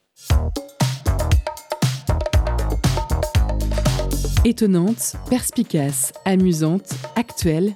[4.45, 7.73] Étonnante, perspicace, amusante, actuelle,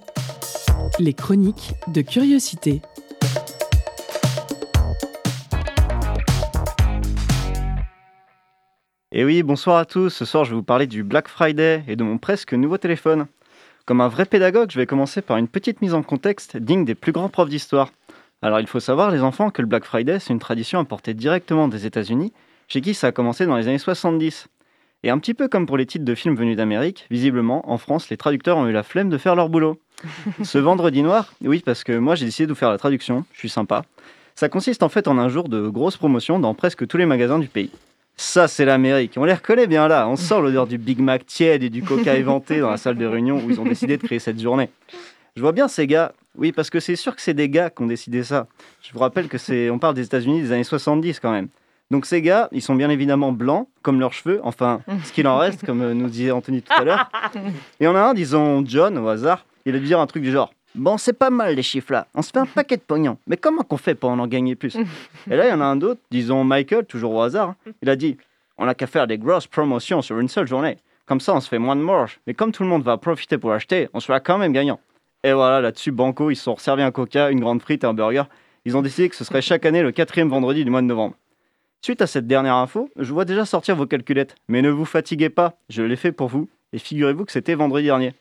[1.00, 2.82] les chroniques de Curiosité.
[9.16, 10.10] Et oui, bonsoir à tous.
[10.10, 13.28] Ce soir, je vais vous parler du Black Friday et de mon presque nouveau téléphone.
[13.86, 16.96] Comme un vrai pédagogue, je vais commencer par une petite mise en contexte digne des
[16.96, 17.92] plus grands profs d'histoire.
[18.42, 21.68] Alors, il faut savoir, les enfants, que le Black Friday, c'est une tradition importée directement
[21.68, 22.34] des États-Unis,
[22.68, 24.48] chez qui ça a commencé dans les années 70.
[25.04, 28.10] Et un petit peu comme pour les titres de films venus d'Amérique, visiblement, en France,
[28.10, 29.80] les traducteurs ont eu la flemme de faire leur boulot.
[30.44, 33.38] Ce vendredi noir, oui, parce que moi j'ai décidé de vous faire la traduction, je
[33.38, 33.84] suis sympa.
[34.34, 37.38] Ça consiste en fait en un jour de grosses promotions dans presque tous les magasins
[37.38, 37.70] du pays.
[38.16, 39.14] Ça, c'est l'Amérique.
[39.18, 40.08] On les reconnaît bien là.
[40.08, 43.06] On sent l'odeur du Big Mac tiède et du coca éventé dans la salle de
[43.06, 44.70] réunion où ils ont décidé de créer cette journée.
[45.36, 46.14] Je vois bien ces gars.
[46.36, 48.48] Oui, parce que c'est sûr que c'est des gars qui ont décidé ça.
[48.82, 51.48] Je vous rappelle que c'est, on parle des États-Unis des années 70 quand même.
[51.92, 55.38] Donc ces gars, ils sont bien évidemment blancs, comme leurs cheveux, enfin, ce qu'il en
[55.38, 57.12] reste, comme euh, nous disait Anthony tout à l'heure.
[57.80, 60.32] Et on a un, disons John, au hasard, il a dû dire un truc du
[60.32, 63.18] genre Bon, c'est pas mal les chiffres là, on se fait un paquet de pognon,
[63.28, 64.76] mais comment qu'on fait pour en en gagner plus?
[65.30, 67.72] Et là, il y en a un d'autre, disons Michael, toujours au hasard, hein.
[67.82, 68.18] il a dit
[68.58, 70.78] On n'a qu'à faire des grosses promotions sur une seule journée.
[71.06, 73.38] Comme ça, on se fait moins de marge, mais comme tout le monde va profiter
[73.38, 74.80] pour acheter, on sera quand même gagnant.
[75.24, 77.94] Et voilà, là-dessus, Banco, ils se sont servis un coca, une grande frite et un
[77.94, 78.24] burger.
[78.66, 81.16] Ils ont décidé que ce serait chaque année le quatrième vendredi du mois de novembre.
[81.82, 84.36] Suite à cette dernière info, je vois déjà sortir vos calculettes.
[84.48, 86.50] Mais ne vous fatiguez pas, je l'ai fait pour vous.
[86.72, 88.14] Et figurez-vous que c'était vendredi dernier.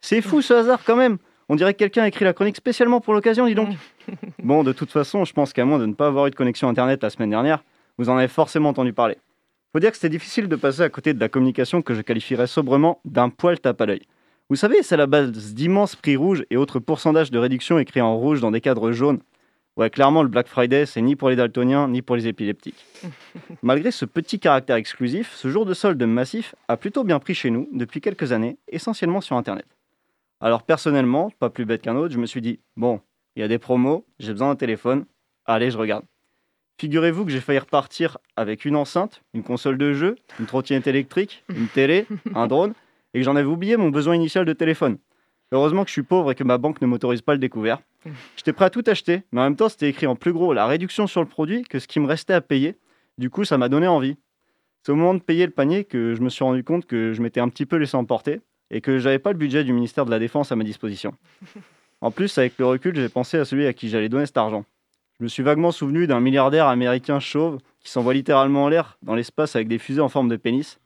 [0.00, 1.18] C'est fou ce hasard quand même
[1.52, 3.76] On dirait que quelqu'un a écrit la chronique spécialement pour l'occasion, dis donc
[4.42, 6.66] Bon, de toute façon, je pense qu'à moins de ne pas avoir eu de connexion
[6.66, 7.62] internet la semaine dernière,
[7.98, 9.18] vous en avez forcément entendu parler.
[9.70, 12.46] Faut dire que c'était difficile de passer à côté de la communication que je qualifierais
[12.46, 14.00] sobrement d'un poil tape à l'œil.
[14.48, 18.16] Vous savez, c'est la base d'immenses prix rouges et autres pourcentages de réduction écrits en
[18.16, 19.20] rouge dans des cadres jaunes.
[19.76, 22.86] Ouais, clairement, le Black Friday, c'est ni pour les daltoniens, ni pour les épileptiques.
[23.62, 27.50] Malgré ce petit caractère exclusif, ce jour de solde massif a plutôt bien pris chez
[27.50, 29.66] nous depuis quelques années, essentiellement sur Internet.
[30.42, 33.00] Alors personnellement, pas plus bête qu'un autre, je me suis dit, bon,
[33.36, 35.06] il y a des promos, j'ai besoin d'un téléphone,
[35.46, 36.04] allez, je regarde.
[36.80, 41.44] Figurez-vous que j'ai failli repartir avec une enceinte, une console de jeu, une trottinette électrique,
[41.48, 42.74] une télé, un drone,
[43.14, 44.98] et que j'en avais oublié mon besoin initial de téléphone.
[45.52, 47.78] Heureusement que je suis pauvre et que ma banque ne m'autorise pas le découvert.
[48.36, 50.66] J'étais prêt à tout acheter, mais en même temps, c'était écrit en plus gros la
[50.66, 52.74] réduction sur le produit que ce qui me restait à payer.
[53.16, 54.16] Du coup, ça m'a donné envie.
[54.82, 57.22] C'est au moment de payer le panier que je me suis rendu compte que je
[57.22, 58.40] m'étais un petit peu laissé emporter
[58.72, 61.14] et que j'avais pas le budget du ministère de la Défense à ma disposition.
[62.00, 64.64] En plus, avec le recul, j'ai pensé à celui à qui j'allais donner cet argent.
[65.18, 69.14] Je me suis vaguement souvenu d'un milliardaire américain chauve qui s'envoie littéralement en l'air dans
[69.14, 70.80] l'espace avec des fusées en forme de pénis.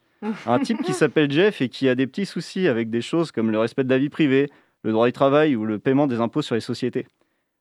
[0.46, 3.50] Un type qui s'appelle Jeff et qui a des petits soucis avec des choses comme
[3.50, 4.50] le respect de la vie privée,
[4.82, 7.06] le droit du travail ou le paiement des impôts sur les sociétés.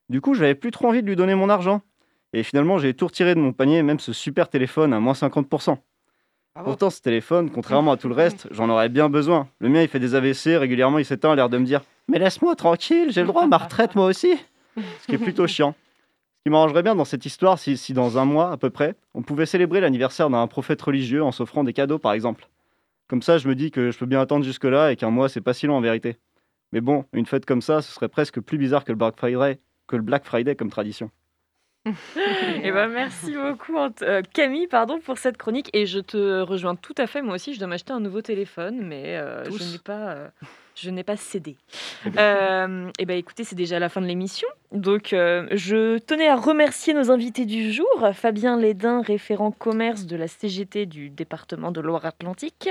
[0.08, 1.82] Du coup, j'avais plus trop envie de lui donner mon argent.
[2.32, 5.78] Et finalement, j'ai tout retiré de mon panier, même ce super téléphone à moins 50%.
[6.64, 9.48] Pourtant, ce téléphone, contrairement à tout le reste, j'en aurais bien besoin.
[9.60, 12.56] Le mien, il fait des AVC, régulièrement il s'éteint, l'air de me dire Mais laisse-moi
[12.56, 14.34] tranquille, j'ai le droit à ma retraite moi aussi.
[14.76, 15.74] Ce qui est plutôt chiant.
[16.38, 18.94] Ce qui m'arrangerait bien dans cette histoire, si, si dans un mois à peu près,
[19.14, 22.48] on pouvait célébrer l'anniversaire d'un prophète religieux en s'offrant des cadeaux par exemple.
[23.08, 25.40] Comme ça, je me dis que je peux bien attendre jusque-là et qu'un mois, c'est
[25.40, 26.16] pas si long en vérité.
[26.72, 29.60] Mais bon, une fête comme ça, ce serait presque plus bizarre que le Black Friday,
[29.86, 31.10] que le Black Friday comme tradition.
[32.62, 36.94] Eh ben, merci beaucoup euh, Camille pardon, pour cette chronique et je te rejoins tout
[36.98, 37.22] à fait.
[37.22, 40.28] Moi aussi, je dois m'acheter un nouveau téléphone, mais euh, je n'ai pas, euh,
[40.74, 41.56] je n'ai pas cédé.
[42.18, 44.48] Euh, eh ben, écoutez, c'est déjà la fin de l'émission.
[44.72, 50.26] Donc, je tenais à remercier nos invités du jour Fabien Lédin, référent commerce de la
[50.26, 52.68] CGT du département de Loire-Atlantique,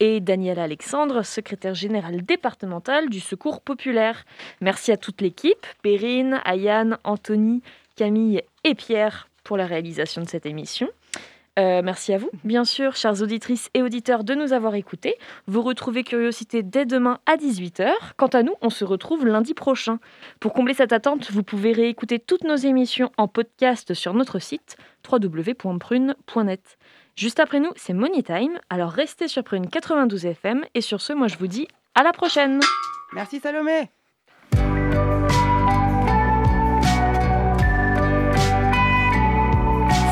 [0.00, 4.24] et Daniel Alexandre, secrétaire général départemental du Secours populaire.
[4.62, 7.62] Merci à toute l'équipe Perrine, Ayane, Anthony,
[7.96, 10.88] Camille et Pierre pour la réalisation de cette émission.
[11.58, 15.16] Euh, merci à vous, bien sûr, chères auditrices et auditeurs, de nous avoir écoutés.
[15.46, 17.92] Vous retrouvez Curiosité dès demain à 18h.
[18.16, 20.00] Quant à nous, on se retrouve lundi prochain.
[20.40, 24.76] Pour combler cette attente, vous pouvez réécouter toutes nos émissions en podcast sur notre site
[25.08, 26.78] www.prune.net.
[27.16, 31.12] Juste après nous, c'est Money Time, alors restez sur Prune 92 FM et sur ce,
[31.12, 32.58] moi je vous dis à la prochaine.
[33.12, 33.93] Merci Salomé.